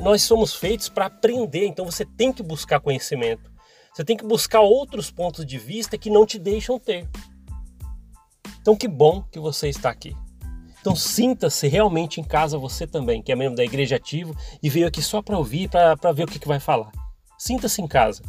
Nós 0.00 0.22
somos 0.22 0.54
feitos 0.54 0.88
para 0.88 1.06
aprender, 1.06 1.66
então 1.66 1.84
você 1.84 2.04
tem 2.04 2.32
que 2.32 2.42
buscar 2.42 2.80
conhecimento. 2.80 3.52
Você 3.92 4.04
tem 4.04 4.16
que 4.16 4.24
buscar 4.24 4.60
outros 4.60 5.10
pontos 5.10 5.44
de 5.44 5.58
vista 5.58 5.96
que 5.96 6.10
não 6.10 6.26
te 6.26 6.38
deixam 6.38 6.78
ter. 6.78 7.08
Então, 8.60 8.74
que 8.74 8.88
bom 8.88 9.22
que 9.30 9.38
você 9.38 9.68
está 9.68 9.90
aqui. 9.90 10.16
Então, 10.80 10.96
sinta-se 10.96 11.68
realmente 11.68 12.20
em 12.20 12.24
casa 12.24 12.58
você 12.58 12.86
também, 12.86 13.22
que 13.22 13.30
é 13.30 13.36
membro 13.36 13.56
da 13.56 13.64
Igreja 13.64 13.96
Ativo 13.96 14.34
e 14.62 14.68
veio 14.68 14.86
aqui 14.86 15.00
só 15.00 15.22
para 15.22 15.38
ouvir, 15.38 15.68
para 15.68 16.12
ver 16.12 16.24
o 16.24 16.26
que, 16.26 16.38
que 16.38 16.48
vai 16.48 16.58
falar. 16.58 16.90
Sinta-se 17.38 17.80
em 17.80 17.86
casa. 17.86 18.22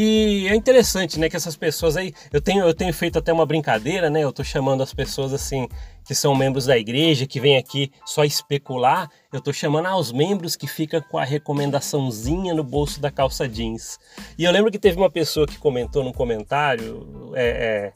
E 0.00 0.46
é 0.46 0.54
interessante, 0.54 1.18
né, 1.18 1.28
que 1.28 1.34
essas 1.34 1.56
pessoas 1.56 1.96
aí, 1.96 2.14
eu 2.32 2.40
tenho, 2.40 2.64
eu 2.64 2.72
tenho 2.72 2.94
feito 2.94 3.18
até 3.18 3.32
uma 3.32 3.44
brincadeira, 3.44 4.08
né? 4.08 4.22
Eu 4.22 4.32
tô 4.32 4.44
chamando 4.44 4.80
as 4.80 4.94
pessoas 4.94 5.32
assim 5.32 5.66
que 6.04 6.14
são 6.14 6.36
membros 6.36 6.66
da 6.66 6.78
igreja, 6.78 7.26
que 7.26 7.40
vêm 7.40 7.56
aqui 7.56 7.90
só 8.06 8.22
especular, 8.22 9.10
eu 9.32 9.40
tô 9.40 9.52
chamando 9.52 9.86
aos 9.86 10.12
membros 10.12 10.54
que 10.54 10.68
ficam 10.68 11.02
com 11.02 11.18
a 11.18 11.24
recomendaçãozinha 11.24 12.54
no 12.54 12.62
bolso 12.62 13.00
da 13.00 13.10
calça 13.10 13.48
jeans. 13.48 13.98
E 14.38 14.44
eu 14.44 14.52
lembro 14.52 14.70
que 14.70 14.78
teve 14.78 14.96
uma 14.96 15.10
pessoa 15.10 15.48
que 15.48 15.58
comentou 15.58 16.04
num 16.04 16.12
comentário 16.12 17.32
é, 17.34 17.92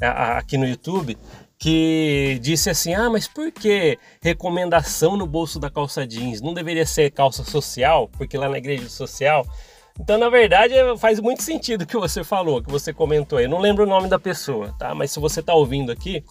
é, 0.00 0.06
aqui 0.08 0.58
no 0.58 0.66
YouTube 0.66 1.16
que 1.56 2.36
disse 2.42 2.68
assim: 2.68 2.94
Ah, 2.94 3.08
mas 3.08 3.28
por 3.28 3.52
que 3.52 3.96
recomendação 4.20 5.16
no 5.16 5.24
bolso 5.24 5.60
da 5.60 5.70
calça 5.70 6.04
jeans? 6.04 6.40
Não 6.40 6.52
deveria 6.52 6.84
ser 6.84 7.12
calça 7.12 7.44
social? 7.44 8.08
Porque 8.08 8.36
lá 8.36 8.48
na 8.48 8.58
igreja 8.58 8.88
social 8.88 9.46
então, 10.00 10.18
na 10.18 10.28
verdade, 10.28 10.74
faz 10.98 11.20
muito 11.20 11.42
sentido 11.42 11.82
o 11.82 11.86
que 11.86 11.96
você 11.96 12.24
falou, 12.24 12.62
que 12.62 12.70
você 12.70 12.92
comentou. 12.92 13.38
Eu 13.38 13.48
não 13.48 13.60
lembro 13.60 13.84
o 13.84 13.86
nome 13.86 14.08
da 14.08 14.18
pessoa, 14.18 14.74
tá? 14.76 14.94
Mas 14.94 15.12
se 15.12 15.20
você 15.20 15.38
está 15.38 15.54
ouvindo 15.54 15.92
aqui, 15.92 16.24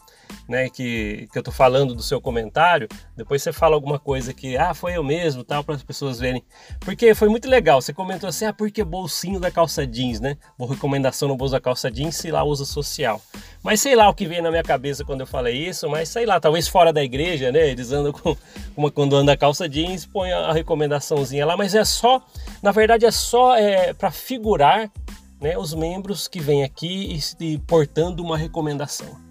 né, 0.48 0.70
que, 0.70 1.28
que 1.32 1.38
eu 1.38 1.44
tô 1.44 1.52
falando 1.52 1.96
do 1.96 2.04
seu 2.04 2.20
comentário, 2.22 2.88
depois 3.16 3.42
você 3.42 3.52
fala 3.52 3.76
alguma 3.76 4.00
coisa 4.00 4.34
que, 4.34 4.58
ah, 4.58 4.74
foi 4.74 4.98
eu 4.98 5.04
mesmo, 5.04 5.44
tal, 5.44 5.64
para 5.64 5.76
as 5.76 5.84
pessoas 5.84 6.20
verem. 6.20 6.44
Porque 6.82 7.14
foi 7.16 7.30
muito 7.30 7.50
legal, 7.50 7.82
você 7.82 7.94
comentou 7.94 8.30
assim, 8.30 8.46
ah, 8.46 8.54
porque 8.54 8.84
bolsinho 8.84 9.40
da 9.40 9.52
calça 9.52 9.86
jeans, 9.86 10.20
né? 10.20 10.38
Boa 10.58 10.72
recomendação 10.72 11.28
no 11.28 11.36
bolso 11.36 11.54
da 11.54 11.62
calça 11.62 11.90
jeans, 11.90 12.16
se 12.16 12.32
lá 12.32 12.44
usa 12.44 12.66
social. 12.66 13.22
Mas 13.62 13.82
sei 13.82 13.96
lá 13.96 14.10
o 14.10 14.14
que 14.14 14.26
veio 14.26 14.44
na 14.44 14.52
minha 14.52 14.64
cabeça 14.64 15.06
quando 15.06 15.22
eu 15.22 15.28
falei 15.28 15.56
isso, 15.56 15.90
mas 15.90 16.10
sei 16.10 16.26
lá, 16.26 16.40
talvez 16.40 16.68
fora 16.68 16.92
da 16.92 17.04
igreja, 17.04 17.52
né? 17.52 17.70
Eles 17.70 17.92
andam 17.92 18.12
com, 18.12 18.36
uma, 18.76 18.92
quando 18.92 19.16
anda 19.16 19.38
calça 19.38 19.68
jeans, 19.70 20.06
põe 20.06 20.32
a 20.32 20.52
recomendaçãozinha 20.52 21.46
lá, 21.46 21.56
mas 21.56 21.74
é 21.74 21.86
só, 21.86 22.22
na 22.62 22.72
verdade 22.72 23.06
é 23.06 23.12
só 23.12 23.56
é, 23.56 23.94
para 23.94 24.12
figurar 24.12 24.92
né, 25.40 25.58
os 25.58 25.74
membros 25.74 26.28
que 26.28 26.40
vêm 26.40 26.64
aqui 26.64 27.20
e, 27.40 27.46
e 27.46 27.58
portando 27.60 28.24
uma 28.24 28.38
recomendação 28.38 29.23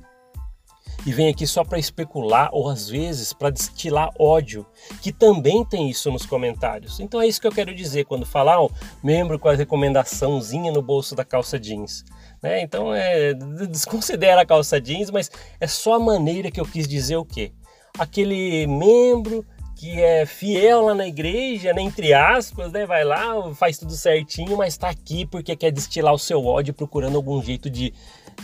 e 1.05 1.13
vem 1.13 1.29
aqui 1.29 1.47
só 1.47 1.65
para 1.65 1.79
especular 1.79 2.49
ou 2.53 2.69
às 2.69 2.89
vezes 2.89 3.33
para 3.33 3.51
destilar 3.51 4.11
ódio, 4.19 4.65
que 5.01 5.13
também 5.13 5.65
tem 5.65 5.91
isso 5.91 6.11
nos 6.11 6.25
comentários. 6.25 7.01
Então 7.01 7.21
é 7.21 7.27
isso 7.27 7.41
que 7.41 7.47
eu 7.47 7.53
quero 7.53 7.75
dizer 7.75 8.05
quando 8.05 8.25
falar 8.25 8.63
um 8.63 8.69
membro 9.03 9.39
com 9.39 9.49
a 9.49 9.55
recomendaçãozinha 9.55 10.71
no 10.71 10.83
bolso 10.83 11.15
da 11.15 11.25
calça 11.25 11.59
jeans. 11.59 12.05
Né? 12.43 12.63
Então 12.63 12.95
é, 12.95 13.35
desconsidera 13.69 14.43
a 14.43 14.47
calça 14.47 14.81
jeans, 14.81 15.11
mas 15.11 15.31
é 15.61 15.67
só 15.67 15.95
a 15.95 16.01
maneira 16.01 16.51
que 16.51 16.61
eu 16.61 16.67
quis 16.67 16.87
dizer 16.87 17.17
o 17.17 17.25
quê? 17.25 17.53
Aquele 17.99 18.67
membro 18.67 19.45
que 19.77 20.01
é 20.01 20.25
fiel 20.25 20.83
lá 20.83 20.95
na 20.95 21.09
igreja, 21.09 21.73
né, 21.73 21.83
entre 21.83 22.15
aspas, 22.15 22.71
né, 22.71 22.87
vai 22.87 23.03
lá, 23.03 23.53
faz 23.53 23.79
tudo 23.79 23.93
certinho, 23.93 24.57
mas 24.57 24.75
está 24.75 24.89
aqui 24.89 25.27
porque 25.27 25.57
quer 25.57 25.73
destilar 25.73 26.15
o 26.15 26.19
seu 26.19 26.47
ódio, 26.47 26.73
procurando 26.73 27.17
algum 27.17 27.43
jeito 27.43 27.69
de, 27.69 27.93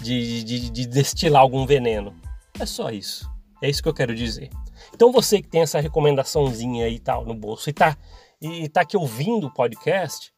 de, 0.02 0.42
de, 0.42 0.70
de 0.70 0.86
destilar 0.86 1.40
algum 1.40 1.64
veneno. 1.64 2.12
É 2.60 2.66
só 2.66 2.90
isso. 2.90 3.28
É 3.62 3.68
isso 3.68 3.82
que 3.82 3.88
eu 3.88 3.94
quero 3.94 4.14
dizer. 4.14 4.50
Então 4.94 5.12
você 5.12 5.42
que 5.42 5.48
tem 5.48 5.62
essa 5.62 5.80
recomendaçãozinha 5.80 6.86
aí 6.86 6.98
tal 6.98 7.24
no 7.24 7.34
bolso 7.34 7.68
e 7.68 7.72
tá, 7.72 7.96
e 8.40 8.68
tá 8.68 8.82
aqui 8.82 8.96
ouvindo 8.96 9.46
o 9.46 9.52
podcast, 9.52 10.32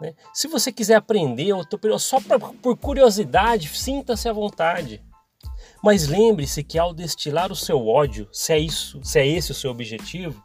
né? 0.00 0.14
se 0.34 0.46
você 0.46 0.70
quiser 0.70 0.94
aprender, 0.94 1.52
tô, 1.66 1.98
só 1.98 2.20
pra, 2.20 2.38
por 2.38 2.76
curiosidade, 2.76 3.68
sinta-se 3.68 4.28
à 4.28 4.32
vontade. 4.32 5.02
Mas 5.82 6.06
lembre-se 6.06 6.62
que 6.62 6.78
ao 6.78 6.92
destilar 6.92 7.50
o 7.50 7.56
seu 7.56 7.86
ódio, 7.86 8.28
se 8.32 8.52
é 8.52 8.58
isso, 8.58 9.00
se 9.02 9.18
é 9.18 9.26
esse 9.26 9.52
o 9.52 9.54
seu 9.54 9.70
objetivo, 9.70 10.42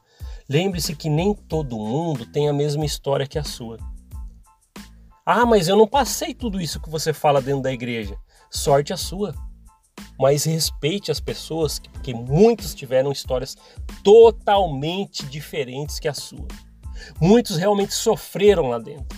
lembre-se 0.50 0.96
que 0.96 1.10
nem 1.10 1.34
todo 1.34 1.78
mundo 1.78 2.26
tem 2.26 2.48
a 2.48 2.54
mesma 2.54 2.86
história 2.86 3.28
que 3.28 3.40
a 3.40 3.44
sua. 3.44 3.78
Ah, 5.26 5.46
mas 5.46 5.68
eu 5.68 5.78
não 5.78 5.88
passei 5.88 6.34
tudo 6.34 6.60
isso 6.60 6.80
que 6.80 6.90
você 6.90 7.14
fala 7.14 7.42
dentro 7.42 7.62
da 7.62 7.72
igreja. 7.72 8.18
Sorte 8.50 8.92
a 8.92 8.98
sua 8.98 9.34
mas 10.20 10.44
respeite 10.44 11.12
as 11.12 11.20
pessoas, 11.20 11.80
porque 11.80 12.14
muitos 12.14 12.76
tiveram 12.76 13.12
histórias 13.12 13.58
totalmente 14.04 15.26
diferentes 15.26 16.00
que 16.00 16.08
a 16.08 16.14
sua. 16.14 16.48
Muitos 17.20 17.58
realmente 17.58 17.94
sofreram 17.94 18.70
lá 18.70 18.80
dentro. 18.80 19.18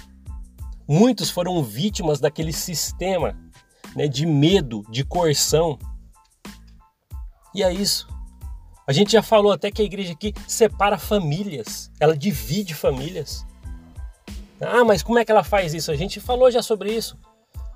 Muitos 0.87 1.29
foram 1.29 1.63
vítimas 1.63 2.19
daquele 2.19 2.53
sistema 2.53 3.37
né, 3.95 4.07
de 4.07 4.25
medo, 4.25 4.85
de 4.89 5.03
coerção. 5.03 5.77
E 7.53 7.63
é 7.63 7.73
isso. 7.73 8.07
A 8.85 8.91
gente 8.91 9.11
já 9.11 9.21
falou 9.21 9.51
até 9.51 9.71
que 9.71 9.81
a 9.81 9.85
igreja 9.85 10.13
aqui 10.13 10.33
separa 10.47 10.97
famílias, 10.97 11.89
ela 11.99 12.17
divide 12.17 12.73
famílias. 12.73 13.45
Ah, 14.59 14.83
mas 14.83 15.01
como 15.01 15.19
é 15.19 15.25
que 15.25 15.31
ela 15.31 15.43
faz 15.43 15.73
isso? 15.73 15.91
A 15.91 15.95
gente 15.95 16.19
falou 16.19 16.51
já 16.51 16.61
sobre 16.61 16.93
isso. 16.93 17.17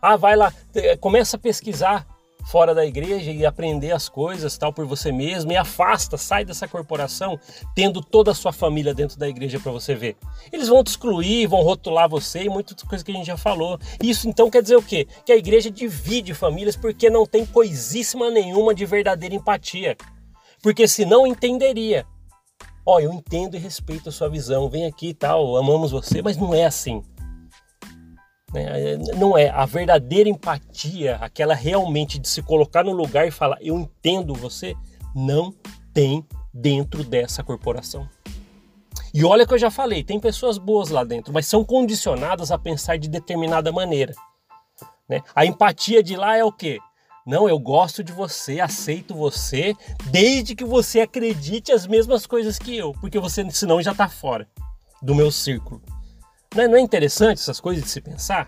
Ah, 0.01 0.15
vai 0.15 0.35
lá, 0.35 0.53
começa 0.99 1.37
a 1.37 1.39
pesquisar 1.39 2.05
fora 2.47 2.73
da 2.73 2.85
igreja 2.85 3.29
e 3.29 3.45
aprender 3.45 3.91
as 3.91 4.07
coisas 4.07 4.57
tal 4.57 4.71
por 4.71 4.85
você 4.85 5.11
mesmo 5.11 5.51
e 5.51 5.57
afasta, 5.57 6.17
sai 6.17 6.45
dessa 6.45 6.67
corporação 6.67 7.37
tendo 7.75 8.01
toda 8.01 8.31
a 8.31 8.35
sua 8.35 8.53
família 8.53 8.93
dentro 8.93 9.19
da 9.19 9.27
igreja 9.27 9.59
para 9.59 9.71
você 9.71 9.93
ver. 9.93 10.15
Eles 10.51 10.69
vão 10.69 10.83
te 10.83 10.87
excluir, 10.87 11.45
vão 11.47 11.61
rotular 11.61 12.07
você 12.07 12.43
e 12.43 12.49
muitas 12.49 12.81
coisas 12.83 13.03
que 13.03 13.11
a 13.11 13.15
gente 13.15 13.27
já 13.27 13.37
falou. 13.37 13.77
Isso 14.01 14.29
então 14.29 14.49
quer 14.49 14.61
dizer 14.61 14.77
o 14.77 14.81
quê? 14.81 15.05
Que 15.25 15.33
a 15.33 15.37
igreja 15.37 15.69
divide 15.69 16.33
famílias 16.33 16.77
porque 16.77 17.09
não 17.09 17.25
tem 17.25 17.45
coisíssima 17.45 18.31
nenhuma 18.31 18.73
de 18.73 18.85
verdadeira 18.85 19.35
empatia. 19.35 19.97
Porque 20.61 20.87
senão 20.87 21.27
entenderia. 21.27 22.05
Ó, 22.85 22.95
oh, 22.95 22.99
eu 23.01 23.11
entendo 23.11 23.57
e 23.57 23.59
respeito 23.59 24.07
a 24.07 24.11
sua 24.13 24.29
visão, 24.29 24.69
vem 24.69 24.85
aqui 24.85 25.09
e 25.09 25.13
tal, 25.13 25.57
amamos 25.57 25.91
você, 25.91 26.21
mas 26.21 26.37
não 26.37 26.55
é 26.55 26.65
assim. 26.65 27.03
Né? 28.53 28.97
Não 29.17 29.37
é 29.37 29.49
a 29.49 29.65
verdadeira 29.65 30.29
empatia, 30.29 31.17
aquela 31.17 31.53
realmente 31.53 32.17
de 32.17 32.27
se 32.27 32.41
colocar 32.41 32.83
no 32.83 32.91
lugar 32.91 33.27
e 33.27 33.31
falar 33.31 33.57
eu 33.61 33.77
entendo 33.77 34.33
você, 34.33 34.75
não 35.15 35.53
tem 35.93 36.25
dentro 36.53 37.03
dessa 37.03 37.43
corporação. 37.43 38.07
E 39.13 39.23
olha 39.23 39.45
que 39.45 39.53
eu 39.53 39.57
já 39.57 39.71
falei, 39.71 40.03
tem 40.03 40.19
pessoas 40.19 40.57
boas 40.57 40.89
lá 40.89 41.03
dentro, 41.03 41.33
mas 41.33 41.45
são 41.47 41.63
condicionadas 41.63 42.51
a 42.51 42.57
pensar 42.57 42.97
de 42.97 43.09
determinada 43.09 43.71
maneira. 43.71 44.13
Né? 45.09 45.21
A 45.35 45.45
empatia 45.45 46.03
de 46.03 46.15
lá 46.15 46.37
é 46.37 46.43
o 46.43 46.51
quê? 46.51 46.79
Não, 47.25 47.47
eu 47.49 47.59
gosto 47.59 48.03
de 48.03 48.13
você, 48.13 48.59
aceito 48.59 49.13
você, 49.13 49.75
desde 50.05 50.55
que 50.55 50.63
você 50.63 51.01
acredite 51.01 51.73
as 51.73 51.85
mesmas 51.85 52.25
coisas 52.25 52.57
que 52.57 52.75
eu, 52.75 52.93
porque 52.93 53.19
você 53.19 53.49
senão 53.51 53.81
já 53.81 53.91
está 53.91 54.07
fora 54.07 54.47
do 55.01 55.13
meu 55.13 55.29
círculo. 55.29 55.81
Não 56.55 56.63
é, 56.63 56.67
não 56.67 56.77
é 56.77 56.81
interessante 56.81 57.39
essas 57.39 57.59
coisas 57.59 57.83
de 57.83 57.89
se 57.89 58.01
pensar? 58.01 58.47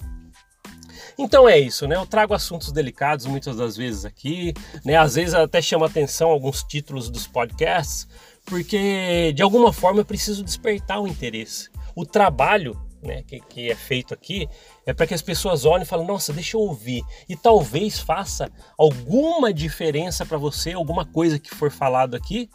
Então 1.17 1.49
é 1.49 1.59
isso, 1.59 1.85
né? 1.85 1.97
Eu 1.97 2.05
trago 2.05 2.33
assuntos 2.33 2.71
delicados 2.71 3.25
muitas 3.25 3.57
das 3.57 3.75
vezes 3.75 4.05
aqui, 4.05 4.53
né? 4.85 4.95
Às 4.95 5.15
vezes 5.15 5.33
até 5.33 5.61
chama 5.61 5.85
atenção 5.85 6.29
alguns 6.29 6.63
títulos 6.63 7.09
dos 7.09 7.27
podcasts, 7.27 8.07
porque 8.45 9.33
de 9.33 9.43
alguma 9.43 9.73
forma 9.73 9.99
eu 9.99 10.05
preciso 10.05 10.43
despertar 10.43 11.01
o 11.01 11.07
interesse. 11.07 11.69
O 11.93 12.05
trabalho 12.05 12.79
né, 13.01 13.23
que, 13.23 13.39
que, 13.41 13.71
é 13.71 13.75
feito 13.75 14.13
aqui 14.13 14.47
é 14.85 14.93
para 14.93 15.07
que 15.07 15.13
as 15.13 15.21
pessoas 15.21 15.65
olhem 15.65 15.83
e 15.83 15.85
falem: 15.85 16.07
nossa, 16.07 16.31
deixa 16.31 16.55
eu 16.55 16.61
ouvir. 16.61 17.03
E 17.27 17.35
talvez 17.35 17.99
faça 17.99 18.49
alguma 18.77 19.53
diferença 19.53 20.25
para 20.25 20.37
você, 20.37 20.71
alguma 20.71 21.05
coisa 21.05 21.37
que 21.37 21.53
for 21.53 21.69
falado 21.69 22.15
aqui, 22.15 22.49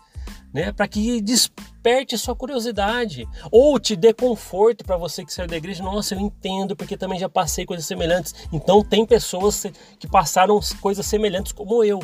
né, 0.52 0.72
para 0.72 0.86
que 0.86 1.20
desperte 1.20 2.16
sua 2.16 2.36
curiosidade 2.36 3.26
ou 3.50 3.78
te 3.78 3.96
dê 3.96 4.12
conforto 4.12 4.84
para 4.84 4.96
você 4.96 5.24
que 5.24 5.32
saiu 5.32 5.48
da 5.48 5.56
igreja. 5.56 5.82
Nossa, 5.82 6.14
eu 6.14 6.20
entendo 6.20 6.76
porque 6.76 6.96
também 6.96 7.18
já 7.18 7.28
passei 7.28 7.66
coisas 7.66 7.86
semelhantes. 7.86 8.34
Então 8.52 8.82
tem 8.82 9.04
pessoas 9.04 9.66
que 9.98 10.06
passaram 10.06 10.58
coisas 10.80 11.04
semelhantes 11.06 11.52
como 11.52 11.82
eu. 11.82 12.00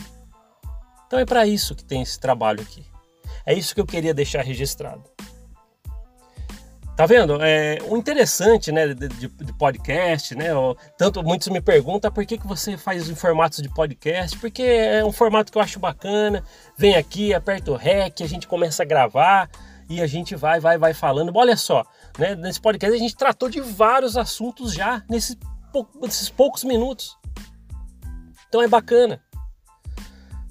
Então 1.07 1.19
é 1.19 1.25
para 1.25 1.47
isso 1.47 1.75
que 1.75 1.85
tem 1.85 2.03
esse 2.03 2.19
trabalho 2.19 2.61
aqui. 2.61 2.85
É 3.45 3.55
isso 3.55 3.75
que 3.75 3.81
eu 3.81 3.87
queria 3.87 4.15
deixar 4.15 4.43
registrado. 4.43 5.03
Tá 7.01 7.07
vendo? 7.07 7.43
É, 7.43 7.79
o 7.89 7.97
interessante, 7.97 8.71
né, 8.71 8.89
de, 8.89 9.09
de 9.09 9.53
podcast, 9.55 10.35
né? 10.35 10.49
Tanto 10.99 11.23
muitos 11.23 11.49
me 11.49 11.59
perguntam 11.59 12.13
por 12.13 12.27
que, 12.27 12.37
que 12.37 12.47
você 12.47 12.77
faz 12.77 13.09
em 13.09 13.15
formatos 13.15 13.63
de 13.63 13.71
podcast, 13.71 14.37
porque 14.37 14.63
é 14.63 15.03
um 15.03 15.11
formato 15.11 15.51
que 15.51 15.57
eu 15.57 15.63
acho 15.63 15.81
bacana. 15.81 16.45
Vem 16.77 16.97
aqui, 16.97 17.33
aperta 17.33 17.71
o 17.71 17.75
REC, 17.75 18.21
a 18.21 18.27
gente 18.27 18.47
começa 18.47 18.83
a 18.83 18.85
gravar 18.85 19.49
e 19.89 20.03
a 20.03 20.07
gente 20.07 20.37
vai, 20.37 20.61
vai, 20.61 20.77
vai 20.77 20.93
falando. 20.93 21.33
Olha 21.35 21.57
só, 21.57 21.87
né? 22.19 22.35
Nesse 22.35 22.61
podcast 22.61 22.95
a 22.95 23.01
gente 23.01 23.17
tratou 23.17 23.49
de 23.49 23.63
vários 23.63 24.19
assuntos 24.19 24.75
já 24.75 25.03
nesses, 25.09 25.39
nesses 26.03 26.29
poucos 26.29 26.65
minutos. 26.65 27.17
Então 28.47 28.61
é 28.61 28.69
bacana. 28.69 29.23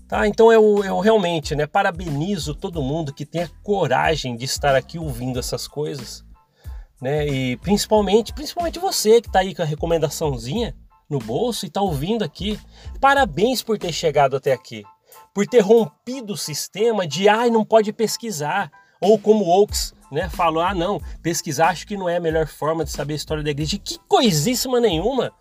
Tá, 0.08 0.28
então 0.28 0.52
eu, 0.52 0.84
eu 0.84 0.98
realmente 0.98 1.56
né, 1.56 1.68
parabenizo 1.68 2.56
todo 2.56 2.82
mundo 2.82 3.14
que 3.14 3.24
tem 3.24 3.44
a 3.44 3.50
coragem 3.62 4.36
de 4.36 4.46
estar 4.46 4.74
aqui 4.74 4.98
ouvindo 4.98 5.38
essas 5.38 5.68
coisas 5.68 6.28
né? 7.02 7.28
E 7.28 7.58
principalmente, 7.58 8.34
principalmente 8.34 8.80
você 8.80 9.22
que 9.22 9.28
está 9.28 9.40
aí 9.40 9.56
com 9.56 9.62
a 9.62 9.66
recomendaçãozinha 9.66 10.76
no 11.10 11.20
bolso 11.20 11.66
e 11.66 11.68
está 11.68 11.82
ouvindo 11.82 12.24
aqui. 12.24 12.60
Parabéns 13.02 13.64
por 13.64 13.78
ter 13.78 13.92
chegado 13.92 14.36
até 14.36 14.54
aqui, 14.54 14.84
por 15.34 15.48
ter 15.48 15.62
rompido 15.62 16.34
o 16.34 16.38
sistema 16.38 17.08
de 17.08 17.28
ai, 17.28 17.50
não 17.50 17.66
pode 17.66 17.92
pesquisar, 17.92 18.72
ou 19.02 19.18
como 19.18 19.46
Oaks 19.46 19.94
né, 20.12 20.30
falou, 20.30 20.62
ah 20.62 20.74
não, 20.74 21.02
pesquisar 21.22 21.70
acho 21.70 21.88
que 21.88 21.98
não 21.98 22.10
é 22.10 22.18
a 22.18 22.22
melhor 22.22 22.48
forma 22.48 22.84
de 22.84 22.92
saber 22.92 23.14
a 23.14 23.18
história 23.18 23.44
da 23.44 23.52
igreja. 23.52 23.78
Que 23.78 23.98
coisíssima 24.08 24.80
nenhuma! 24.80 25.32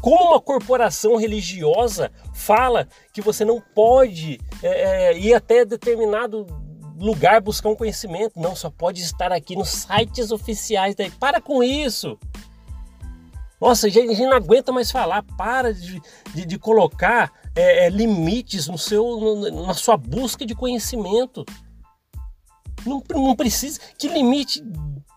Como 0.00 0.30
uma 0.30 0.40
corporação 0.40 1.16
religiosa 1.16 2.10
fala 2.32 2.88
que 3.12 3.20
você 3.20 3.44
não 3.44 3.60
pode 3.60 4.40
é, 4.62 5.10
é, 5.12 5.18
ir 5.18 5.34
até 5.34 5.62
determinado 5.62 6.46
lugar 6.96 7.40
buscar 7.40 7.68
um 7.68 7.76
conhecimento. 7.76 8.38
Não, 8.38 8.54
só 8.54 8.70
pode 8.70 9.00
estar 9.00 9.32
aqui 9.32 9.56
nos 9.56 9.68
sites 9.68 10.30
oficiais. 10.30 10.94
Daí. 10.94 11.10
Para 11.10 11.40
com 11.40 11.62
isso! 11.62 12.18
Nossa, 13.60 13.86
a 13.86 13.90
gente 13.90 14.20
não 14.20 14.36
aguenta 14.36 14.72
mais 14.72 14.90
falar. 14.90 15.22
Para 15.36 15.72
de, 15.72 16.00
de, 16.34 16.44
de 16.44 16.58
colocar 16.58 17.32
é, 17.54 17.86
é, 17.86 17.88
limites 17.88 18.68
no 18.68 18.76
seu, 18.76 19.04
no, 19.04 19.66
na 19.66 19.74
sua 19.74 19.96
busca 19.96 20.44
de 20.44 20.54
conhecimento. 20.54 21.44
Não, 22.84 23.02
não 23.10 23.34
precisa. 23.34 23.80
Que 23.98 24.08
limite 24.08 24.62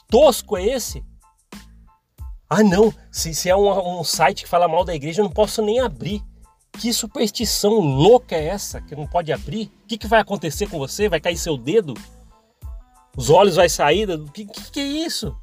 tosco 0.08 0.56
é 0.56 0.66
esse? 0.66 1.04
Ah, 2.50 2.64
não. 2.64 2.94
Se, 3.12 3.34
se 3.34 3.50
é 3.50 3.56
um, 3.56 4.00
um 4.00 4.04
site 4.04 4.44
que 4.44 4.50
fala 4.50 4.68
mal 4.68 4.86
da 4.86 4.96
igreja, 4.96 5.22
eu 5.22 5.26
não 5.26 5.32
posso 5.32 5.62
nem 5.62 5.80
abrir. 5.80 6.24
Que 6.80 6.94
superstição 6.94 7.80
louca 7.80 8.36
é 8.36 8.48
essa 8.48 8.80
que 8.80 8.96
não 8.96 9.08
pode 9.08 9.32
abrir? 9.34 9.72
O 9.84 9.88
que, 9.88 9.98
que 9.98 10.08
vai 10.08 10.20
acontecer 10.20 10.68
com 10.68 10.78
você? 10.78 11.10
Vai 11.10 11.20
cair 11.20 11.38
seu 11.38 11.58
dedo? 11.58 11.94
Os 13.16 13.30
olhos 13.32 13.56
vai 13.56 13.68
sair? 13.68 14.10
O 14.10 14.26
que, 14.26 14.46
que, 14.46 14.72
que 14.72 14.80
é 14.80 14.84
isso? 14.84 15.36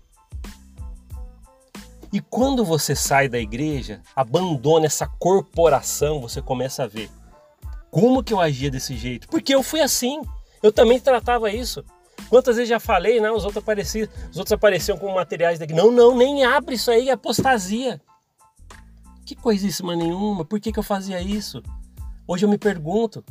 E 2.13 2.21
quando 2.21 2.65
você 2.65 2.95
sai 2.95 3.29
da 3.29 3.41
igreja, 3.41 4.01
abandona 4.15 4.87
essa 4.87 5.09
corporação, 5.19 6.21
você 6.21 6.41
começa 6.41 6.85
a 6.85 6.87
ver 6.87 7.11
como 7.91 8.23
que 8.23 8.33
eu 8.33 8.41
agia 8.41 8.71
desse 8.71 8.97
jeito. 8.97 9.27
Porque 9.29 9.53
eu 9.53 9.65
fui 9.65 9.81
assim. 9.81 10.23
Eu 10.63 10.71
também 10.71 11.01
tratava 11.01 11.51
isso. 11.51 11.85
Quantas 12.29 12.55
vezes 12.55 12.69
já 12.69 12.79
falei, 12.79 13.21
né? 13.21 13.31
Os 13.33 13.45
outros 13.45 13.63
apareciam, 13.63 14.09
os 14.31 14.39
outros 14.39 14.53
apareciam 14.53 14.97
com 14.97 15.13
materiais 15.13 15.59
daqui. 15.59 15.73
Não, 15.73 15.91
não, 15.91 16.17
nem 16.17 16.45
abre 16.45 16.77
isso 16.77 16.91
aí, 16.91 17.09
é 17.09 17.13
apostasia. 17.13 18.01
Que 19.35 19.43
coisíssima 19.43 19.97
nenhuma, 19.97 20.45
por 20.45 20.61
que, 20.61 20.71
que 20.71 20.79
eu 20.79 20.83
fazia 20.83 21.21
isso? 21.21 21.61
Hoje 22.25 22.45
eu 22.45 22.49
me 22.49 22.57
pergunto. 22.57 23.25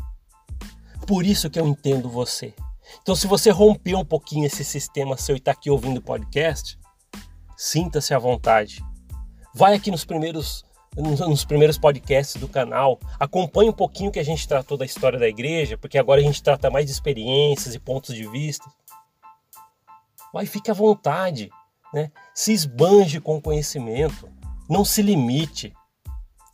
Por 1.08 1.26
isso 1.26 1.50
que 1.50 1.58
eu 1.58 1.66
entendo 1.66 2.10
você. 2.10 2.54
Então, 3.02 3.16
se 3.16 3.26
você 3.26 3.50
rompeu 3.52 4.00
um 4.00 4.06
pouquinho 4.06 4.46
esse 4.46 4.66
sistema 4.66 5.16
seu 5.16 5.36
e 5.36 5.38
está 5.38 5.52
aqui 5.52 5.70
ouvindo 5.70 5.98
o 6.00 6.02
podcast, 6.02 6.78
sinta-se 7.56 8.14
à 8.14 8.20
vontade. 8.20 8.84
Vai 9.56 9.74
aqui 9.74 9.90
nos 9.90 10.04
primeiros, 10.04 10.66
nos 10.98 11.46
primeiros 11.46 11.78
podcasts 11.78 12.36
do 12.36 12.50
canal, 12.50 13.00
acompanhe 13.18 13.70
um 13.70 13.74
pouquinho 13.74 14.12
que 14.12 14.20
a 14.20 14.26
gente 14.26 14.46
tratou 14.46 14.78
da 14.78 14.86
história 14.86 15.18
da 15.18 15.28
igreja, 15.28 15.78
porque 15.78 15.98
agora 15.98 16.20
a 16.20 16.24
gente 16.24 16.44
trata 16.44 16.70
mais 16.70 16.86
de 16.86 16.92
experiências 16.92 17.74
e 17.74 17.80
pontos 17.80 18.14
de 18.14 18.28
vista. 18.28 18.70
Vai, 20.34 20.46
fique 20.46 20.70
à 20.70 20.74
vontade, 20.74 21.50
né? 21.94 22.12
se 22.36 22.52
esbanje 22.52 23.22
com 23.22 23.38
o 23.38 23.42
conhecimento, 23.42 24.30
não 24.70 24.84
se 24.84 25.02
limite. 25.02 25.74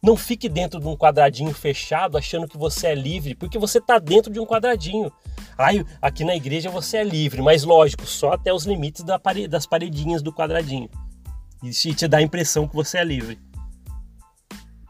Não 0.01 0.15
fique 0.15 0.47
dentro 0.47 0.79
de 0.79 0.87
um 0.87 0.95
quadradinho 0.95 1.53
fechado 1.53 2.17
achando 2.17 2.47
que 2.47 2.57
você 2.57 2.87
é 2.87 2.95
livre, 2.95 3.35
porque 3.35 3.59
você 3.59 3.79
está 3.79 3.99
dentro 3.99 4.31
de 4.31 4.39
um 4.39 4.45
quadradinho. 4.45 5.11
Aí, 5.57 5.85
aqui 6.01 6.23
na 6.23 6.35
igreja 6.35 6.69
você 6.69 6.97
é 6.97 7.03
livre, 7.03 7.41
mas 7.41 7.63
lógico, 7.63 8.05
só 8.05 8.33
até 8.33 8.53
os 8.53 8.65
limites 8.65 9.03
das 9.49 9.65
paredinhas 9.65 10.21
do 10.21 10.31
quadradinho. 10.31 10.89
E 11.61 11.71
te 11.71 12.07
dá 12.07 12.19
a 12.19 12.21
impressão 12.21 12.67
que 12.67 12.75
você 12.75 12.97
é 12.97 13.03
livre. 13.03 13.37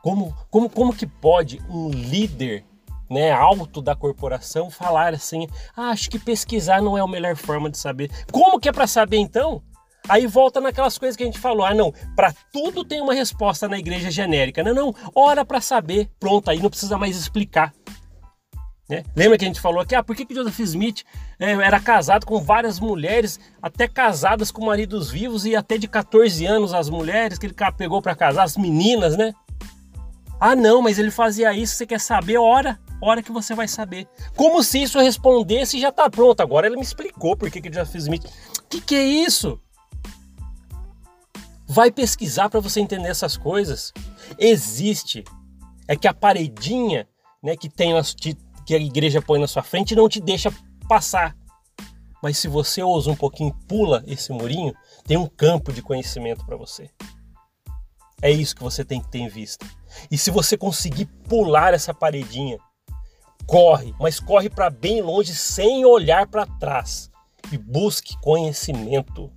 Como, 0.02 0.36
como, 0.50 0.70
como 0.70 0.96
que 0.96 1.08
pode 1.08 1.60
um 1.68 1.90
líder 1.90 2.64
né, 3.10 3.32
alto 3.32 3.82
da 3.82 3.96
corporação 3.96 4.70
falar 4.70 5.14
assim: 5.14 5.48
ah, 5.76 5.90
acho 5.90 6.10
que 6.10 6.20
pesquisar 6.20 6.82
não 6.82 6.98
é 6.98 7.02
a 7.02 7.08
melhor 7.08 7.36
forma 7.36 7.70
de 7.70 7.78
saber? 7.78 8.12
Como 8.32 8.60
que 8.60 8.70
é 8.70 8.72
para 8.72 8.88
saber 8.88 9.18
então? 9.18 9.64
Aí 10.08 10.26
volta 10.26 10.62
naquelas 10.62 10.98
coisas 10.98 11.16
que 11.16 11.24
a 11.24 11.26
gente 11.26 11.40
falou: 11.40 11.66
ah, 11.66 11.74
não, 11.74 11.94
para 12.16 12.34
tudo 12.52 12.84
tem 12.84 13.02
uma 13.02 13.14
resposta 13.14 13.68
na 13.68 13.78
igreja 13.78 14.10
genérica. 14.10 14.64
Não, 14.64 14.74
não, 14.74 14.96
ora 15.14 15.44
para 15.44 15.62
saber. 15.62 16.10
Pronto, 16.20 16.50
aí 16.50 16.60
não 16.60 16.70
precisa 16.70 16.98
mais 16.98 17.18
explicar. 17.18 17.74
Né? 18.90 19.04
Lembra 19.16 19.38
que 19.38 19.46
a 19.46 19.48
gente 19.48 19.62
falou 19.62 19.82
aqui, 19.82 19.94
ah, 19.94 20.04
por 20.04 20.16
que, 20.16 20.26
que 20.26 20.34
Joseph 20.34 20.60
Smith 20.62 21.04
é, 21.40 21.52
era 21.52 21.80
casado 21.80 22.26
com 22.26 22.42
várias 22.42 22.80
mulheres, 22.80 23.40
até 23.62 23.88
casadas 23.88 24.50
com 24.50 24.66
maridos 24.66 25.12
vivos 25.12 25.46
e 25.46 25.56
até 25.56 25.78
de 25.78 25.88
14 25.88 26.44
anos 26.48 26.74
as 26.74 26.90
mulheres 26.90 27.38
que 27.38 27.46
ele 27.46 27.56
pegou 27.78 28.02
para 28.02 28.16
casar, 28.16 28.44
as 28.44 28.58
meninas, 28.58 29.16
né? 29.16 29.32
Ah, 30.40 30.56
não, 30.56 30.82
mas 30.82 30.98
ele 30.98 31.12
fazia 31.12 31.54
isso, 31.54 31.76
você 31.76 31.86
quer 31.86 32.00
saber? 32.00 32.38
Ora, 32.38 32.80
hora 33.02 33.22
que 33.22 33.32
você 33.32 33.54
vai 33.54 33.68
saber. 33.68 34.08
Como 34.36 34.64
se 34.64 34.82
isso 34.82 35.00
respondesse 35.00 35.78
e 35.78 35.82
já 35.82 35.92
tá 35.92 36.10
pronto. 36.10 36.42
Agora 36.42 36.66
ele 36.66 36.78
me 36.78 36.82
explicou 36.82 37.36
por 37.36 37.52
que, 37.52 37.62
que 37.62 37.72
Joseph 37.72 37.96
Smith. 37.96 38.26
O 38.26 38.64
que, 38.70 38.82
que 38.82 38.96
é 38.96 39.04
isso? 39.04 39.60
Vai 41.72 41.92
pesquisar 41.92 42.50
para 42.50 42.60
você 42.60 42.80
entender 42.80 43.10
essas 43.10 43.38
coisas. 43.38 43.94
Existe. 44.40 45.24
É 45.88 45.96
que 45.96 46.08
a 46.08 46.14
paredinha 46.14 47.08
né, 47.44 47.56
que, 47.56 47.70
tem 47.70 47.94
que 48.66 48.74
a 48.74 48.80
igreja 48.80 49.22
põe 49.22 49.40
na 49.40 49.48
sua 49.48 49.62
frente 49.62 49.96
não 49.96 50.10
te 50.10 50.20
deixa 50.20 50.52
passar. 50.88 51.38
Mas 52.24 52.40
se 52.40 52.48
você 52.48 52.82
ousa 52.82 53.12
um 53.12 53.16
pouquinho, 53.16 53.56
pula 53.68 54.04
esse 54.08 54.32
murinho, 54.34 54.74
tem 55.06 55.16
um 55.16 55.28
campo 55.28 55.72
de 55.72 55.84
conhecimento 55.84 56.44
para 56.44 56.58
você. 56.58 56.90
É 58.20 58.32
isso 58.32 58.56
que 58.56 58.64
você 58.64 58.84
tem 58.84 59.00
que 59.00 59.08
ter 59.08 59.20
em 59.20 59.30
vista. 59.30 59.64
E 60.10 60.18
se 60.18 60.32
você 60.32 60.58
conseguir 60.58 61.06
pular 61.06 61.76
essa 61.76 61.94
paredinha, 61.94 62.58
corre, 63.46 63.94
mas 64.00 64.20
corre 64.20 64.50
para 64.50 64.72
bem 64.72 65.04
longe 65.04 65.36
sem 65.36 65.86
olhar 65.86 66.26
para 66.28 66.48
trás 66.48 67.12
e 67.52 67.58
busque 67.60 68.20
conhecimento. 68.22 69.32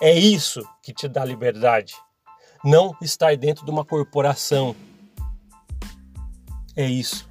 É 0.00 0.12
isso 0.12 0.60
que 0.82 0.92
te 0.92 1.08
dá 1.08 1.24
liberdade. 1.24 1.94
Não 2.64 2.96
estar 3.00 3.36
dentro 3.36 3.64
de 3.64 3.70
uma 3.70 3.84
corporação. 3.84 4.74
É 6.76 6.84
isso. 6.84 7.28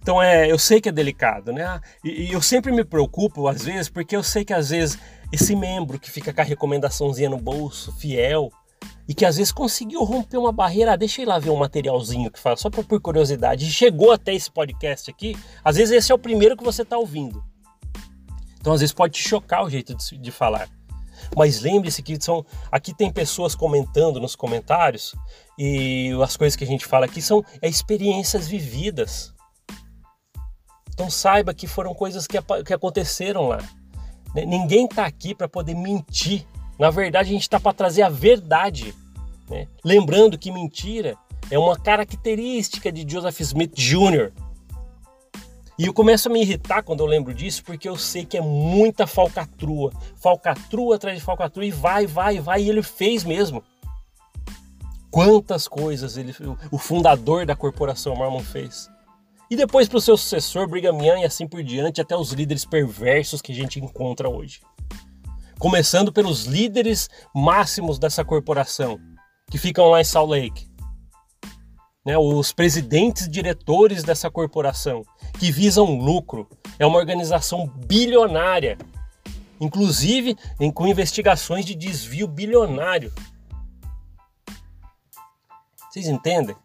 Então 0.00 0.22
é, 0.22 0.50
eu 0.50 0.58
sei 0.58 0.80
que 0.80 0.88
é 0.88 0.92
delicado, 0.92 1.52
né? 1.52 1.80
E, 2.02 2.28
e, 2.28 2.32
eu 2.32 2.40
sempre 2.40 2.72
me 2.72 2.84
preocupo 2.84 3.46
às 3.46 3.64
vezes, 3.64 3.88
porque 3.88 4.16
eu 4.16 4.22
sei 4.22 4.44
que 4.44 4.54
às 4.54 4.70
vezes 4.70 4.98
esse 5.30 5.54
membro 5.54 6.00
que 6.00 6.10
fica 6.10 6.32
com 6.32 6.40
a 6.40 6.44
recomendaçãozinha 6.44 7.28
no 7.28 7.36
bolso, 7.36 7.92
fiel, 7.92 8.50
e 9.06 9.14
que 9.14 9.26
às 9.26 9.36
vezes 9.36 9.52
conseguiu 9.52 10.02
romper 10.02 10.38
uma 10.38 10.52
barreira, 10.52 10.94
ah, 10.94 10.96
deixa 10.96 11.20
eu 11.20 11.24
ir 11.24 11.26
lá 11.26 11.38
ver 11.38 11.50
um 11.50 11.56
materialzinho 11.56 12.30
que 12.30 12.38
fala, 12.38 12.56
só 12.56 12.70
por 12.70 12.84
curiosidade, 13.00 13.66
e 13.66 13.70
chegou 13.70 14.10
até 14.10 14.34
esse 14.34 14.50
podcast 14.50 15.10
aqui, 15.10 15.36
às 15.62 15.76
vezes 15.76 15.94
esse 15.94 16.10
é 16.10 16.14
o 16.14 16.18
primeiro 16.18 16.56
que 16.56 16.64
você 16.64 16.82
está 16.82 16.96
ouvindo. 16.96 17.44
Então 18.58 18.72
às 18.72 18.80
vezes 18.80 18.94
pode 18.94 19.14
te 19.14 19.28
chocar 19.28 19.64
o 19.64 19.70
jeito 19.70 19.94
de, 19.94 20.16
de 20.16 20.30
falar. 20.30 20.68
Mas 21.36 21.60
lembre-se 21.60 22.02
que 22.02 22.20
são 22.20 22.44
aqui 22.70 22.94
tem 22.94 23.12
pessoas 23.12 23.54
comentando 23.54 24.20
nos 24.20 24.36
comentários 24.36 25.14
e 25.58 26.10
as 26.22 26.36
coisas 26.36 26.56
que 26.56 26.64
a 26.64 26.66
gente 26.66 26.86
fala 26.86 27.06
aqui 27.06 27.20
são 27.20 27.44
é, 27.60 27.68
experiências 27.68 28.48
vividas. 28.48 29.32
Então 30.92 31.08
saiba 31.08 31.54
que 31.54 31.66
foram 31.66 31.94
coisas 31.94 32.26
que, 32.26 32.38
que 32.64 32.74
aconteceram 32.74 33.48
lá. 33.48 33.58
Ninguém 34.34 34.84
está 34.84 35.06
aqui 35.06 35.34
para 35.34 35.48
poder 35.48 35.74
mentir. 35.74 36.46
Na 36.78 36.90
verdade, 36.90 37.30
a 37.30 37.32
gente 37.32 37.42
está 37.42 37.58
para 37.58 37.72
trazer 37.72 38.02
a 38.02 38.08
verdade. 38.08 38.94
Né? 39.48 39.66
Lembrando 39.84 40.38
que 40.38 40.52
mentira 40.52 41.16
é 41.50 41.58
uma 41.58 41.76
característica 41.76 42.92
de 42.92 43.10
Joseph 43.10 43.40
Smith 43.40 43.74
Jr. 43.74 44.32
E 45.80 45.86
eu 45.86 45.94
começo 45.94 46.28
a 46.28 46.30
me 46.30 46.42
irritar 46.42 46.82
quando 46.82 47.00
eu 47.00 47.06
lembro 47.06 47.32
disso, 47.32 47.64
porque 47.64 47.88
eu 47.88 47.96
sei 47.96 48.26
que 48.26 48.36
é 48.36 48.42
muita 48.42 49.06
falcatrua. 49.06 49.90
Falcatrua 50.16 50.96
atrás 50.96 51.18
de 51.18 51.24
falcatrua 51.24 51.64
e 51.64 51.70
vai, 51.70 52.06
vai, 52.06 52.38
vai. 52.38 52.62
E 52.62 52.68
ele 52.68 52.82
fez 52.82 53.24
mesmo. 53.24 53.64
Quantas 55.10 55.66
coisas 55.66 56.18
ele, 56.18 56.34
o 56.70 56.76
fundador 56.76 57.46
da 57.46 57.56
corporação 57.56 58.14
Mormon 58.14 58.40
fez. 58.40 58.90
E 59.50 59.56
depois 59.56 59.88
para 59.88 59.96
o 59.96 60.02
seu 60.02 60.18
sucessor, 60.18 60.68
Brigham 60.68 61.02
Young 61.02 61.22
e 61.22 61.24
assim 61.24 61.48
por 61.48 61.62
diante, 61.62 61.98
até 61.98 62.14
os 62.14 62.32
líderes 62.32 62.66
perversos 62.66 63.40
que 63.40 63.52
a 63.52 63.54
gente 63.56 63.80
encontra 63.80 64.28
hoje. 64.28 64.60
Começando 65.58 66.12
pelos 66.12 66.44
líderes 66.44 67.08
máximos 67.34 67.98
dessa 67.98 68.22
corporação, 68.22 69.00
que 69.50 69.56
ficam 69.56 69.88
lá 69.88 70.02
em 70.02 70.04
Salt 70.04 70.28
Lake. 70.28 70.69
Né, 72.04 72.16
os 72.16 72.50
presidentes 72.50 73.28
diretores 73.28 74.02
dessa 74.02 74.30
corporação, 74.30 75.04
que 75.38 75.52
visam 75.52 75.98
lucro. 75.98 76.48
É 76.78 76.86
uma 76.86 76.98
organização 76.98 77.66
bilionária, 77.66 78.78
inclusive 79.60 80.34
em, 80.58 80.70
com 80.70 80.86
investigações 80.86 81.66
de 81.66 81.74
desvio 81.74 82.26
bilionário. 82.26 83.12
Vocês 85.90 86.06
entendem? 86.06 86.56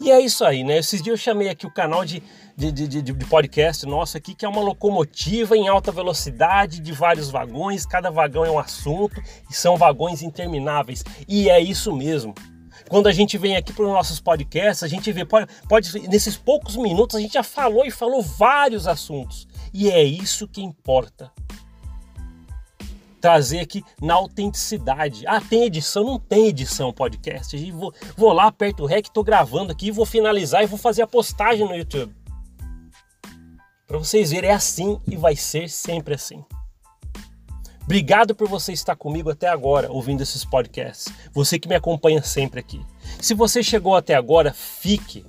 E 0.00 0.10
é 0.10 0.20
isso 0.20 0.44
aí, 0.44 0.64
né? 0.64 0.78
Esses 0.78 1.02
dias 1.02 1.18
eu 1.18 1.22
chamei 1.22 1.48
aqui 1.48 1.66
o 1.66 1.72
canal 1.72 2.04
de, 2.04 2.22
de, 2.56 2.72
de, 2.72 3.02
de, 3.02 3.12
podcast 3.26 3.86
nosso 3.86 4.16
aqui, 4.16 4.34
que 4.34 4.44
é 4.44 4.48
uma 4.48 4.60
locomotiva 4.60 5.56
em 5.56 5.68
alta 5.68 5.92
velocidade 5.92 6.80
de 6.80 6.92
vários 6.92 7.30
vagões, 7.30 7.86
cada 7.86 8.10
vagão 8.10 8.44
é 8.44 8.50
um 8.50 8.58
assunto 8.58 9.20
e 9.50 9.54
são 9.54 9.76
vagões 9.76 10.22
intermináveis. 10.22 11.04
E 11.28 11.48
é 11.48 11.60
isso 11.60 11.94
mesmo. 11.94 12.34
Quando 12.88 13.06
a 13.06 13.12
gente 13.12 13.38
vem 13.38 13.56
aqui 13.56 13.72
para 13.72 13.84
os 13.84 13.90
nossos 13.90 14.20
podcasts, 14.20 14.82
a 14.82 14.88
gente 14.88 15.10
vê, 15.10 15.24
pode, 15.24 15.48
pode, 15.68 16.08
nesses 16.08 16.36
poucos 16.36 16.76
minutos, 16.76 17.16
a 17.16 17.20
gente 17.20 17.34
já 17.34 17.42
falou 17.42 17.84
e 17.84 17.90
falou 17.90 18.22
vários 18.22 18.86
assuntos. 18.86 19.48
E 19.72 19.90
é 19.90 20.02
isso 20.02 20.46
que 20.46 20.62
importa 20.62 21.32
trazer 23.20 23.60
aqui 23.60 23.82
na 24.02 24.14
autenticidade. 24.14 25.26
Ah, 25.26 25.40
tem 25.40 25.64
edição? 25.64 26.04
Não 26.04 26.18
tem 26.18 26.48
edição 26.48 26.92
podcast. 26.92 27.56
E 27.56 27.70
vou, 27.70 27.92
vou 28.14 28.32
lá, 28.34 28.48
aperto 28.48 28.82
o 28.82 28.86
REC, 28.86 29.06
estou 29.06 29.24
gravando 29.24 29.72
aqui, 29.72 29.90
vou 29.90 30.04
finalizar 30.04 30.62
e 30.62 30.66
vou 30.66 30.78
fazer 30.78 31.00
a 31.00 31.06
postagem 31.06 31.66
no 31.66 31.74
YouTube. 31.74 32.14
Para 33.86 33.96
vocês 33.96 34.30
verem, 34.30 34.50
é 34.50 34.52
assim 34.52 35.00
e 35.06 35.16
vai 35.16 35.36
ser 35.36 35.70
sempre 35.70 36.14
assim. 36.14 36.44
Obrigado 37.84 38.34
por 38.34 38.48
você 38.48 38.72
estar 38.72 38.96
comigo 38.96 39.30
até 39.30 39.48
agora 39.48 39.90
ouvindo 39.90 40.22
esses 40.22 40.44
podcasts. 40.44 41.12
Você 41.32 41.58
que 41.58 41.68
me 41.68 41.74
acompanha 41.74 42.22
sempre 42.22 42.60
aqui. 42.60 42.80
Se 43.20 43.34
você 43.34 43.62
chegou 43.62 43.94
até 43.94 44.14
agora, 44.14 44.52
fique. 44.52 45.24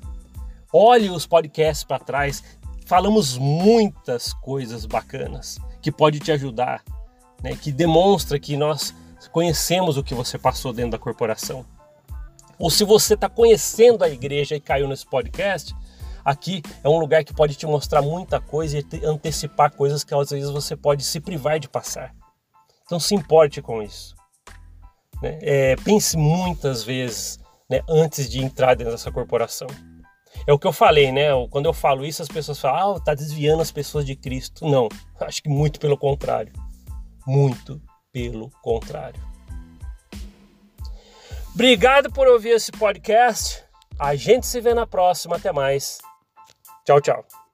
Olhe 0.71 1.09
os 1.09 1.27
podcasts 1.27 1.83
para 1.83 1.99
trás. 1.99 2.43
Falamos 2.85 3.37
muitas 3.37 4.33
coisas 4.33 4.85
bacanas 4.85 5.59
que 5.81 5.91
pode 5.91 6.19
te 6.19 6.31
ajudar 6.31 6.83
né, 7.45 7.55
que 7.55 7.71
demonstra 7.71 8.39
que 8.39 8.57
nós 8.57 8.93
conhecemos 9.31 9.97
o 9.97 10.03
que 10.03 10.15
você 10.15 10.37
passou 10.37 10.73
dentro 10.73 10.91
da 10.91 10.97
corporação. 10.97 11.63
Ou 12.57 12.71
se 12.71 12.83
você 12.83 13.13
está 13.13 13.29
conhecendo 13.29 14.03
a 14.03 14.09
igreja 14.09 14.55
e 14.55 14.59
caiu 14.59 14.87
nesse 14.87 15.05
podcast, 15.05 15.75
aqui 16.23 16.63
é 16.83 16.89
um 16.89 16.97
lugar 16.97 17.23
que 17.23 17.33
pode 17.33 17.55
te 17.55 17.67
mostrar 17.67 18.01
muita 18.01 18.39
coisa 18.39 18.79
e 18.79 19.05
antecipar 19.05 19.71
coisas 19.71 20.03
que 20.03 20.15
às 20.15 20.29
vezes 20.29 20.49
você 20.49 20.75
pode 20.75 21.03
se 21.03 21.19
privar 21.19 21.59
de 21.59 21.69
passar. 21.69 22.15
Então 22.85 22.99
se 22.99 23.15
importe 23.15 23.61
com 23.61 23.81
isso. 23.81 24.15
Né? 25.21 25.39
É, 25.41 25.75
pense 25.77 26.17
muitas 26.17 26.83
vezes 26.83 27.39
né, 27.69 27.81
antes 27.89 28.29
de 28.29 28.43
entrar 28.43 28.75
dentro 28.75 28.93
dessa 28.93 29.11
corporação. 29.11 29.67
É 30.45 30.53
o 30.53 30.59
que 30.59 30.67
eu 30.67 30.73
falei, 30.73 31.11
né? 31.11 31.29
Quando 31.49 31.65
eu 31.65 31.73
falo 31.73 32.05
isso, 32.05 32.21
as 32.21 32.27
pessoas 32.27 32.59
falam, 32.59 32.95
ah, 32.95 32.99
tá 32.99 33.15
desviando 33.15 33.61
as 33.61 33.71
pessoas 33.71 34.05
de 34.05 34.15
Cristo. 34.15 34.67
Não, 34.67 34.87
acho 35.21 35.41
que 35.41 35.49
muito 35.49 35.79
pelo 35.79 35.97
contrário. 35.97 36.53
Muito 37.25 37.81
pelo 38.11 38.51
contrário. 38.61 39.21
Obrigado 41.53 42.11
por 42.11 42.27
ouvir 42.27 42.49
esse 42.49 42.71
podcast. 42.71 43.63
A 43.97 44.13
gente 44.13 44.45
se 44.45 44.59
vê 44.59 44.73
na 44.73 44.85
próxima. 44.85 45.37
Até 45.37 45.51
mais. 45.51 45.99
Tchau, 46.85 46.99
tchau. 46.99 47.44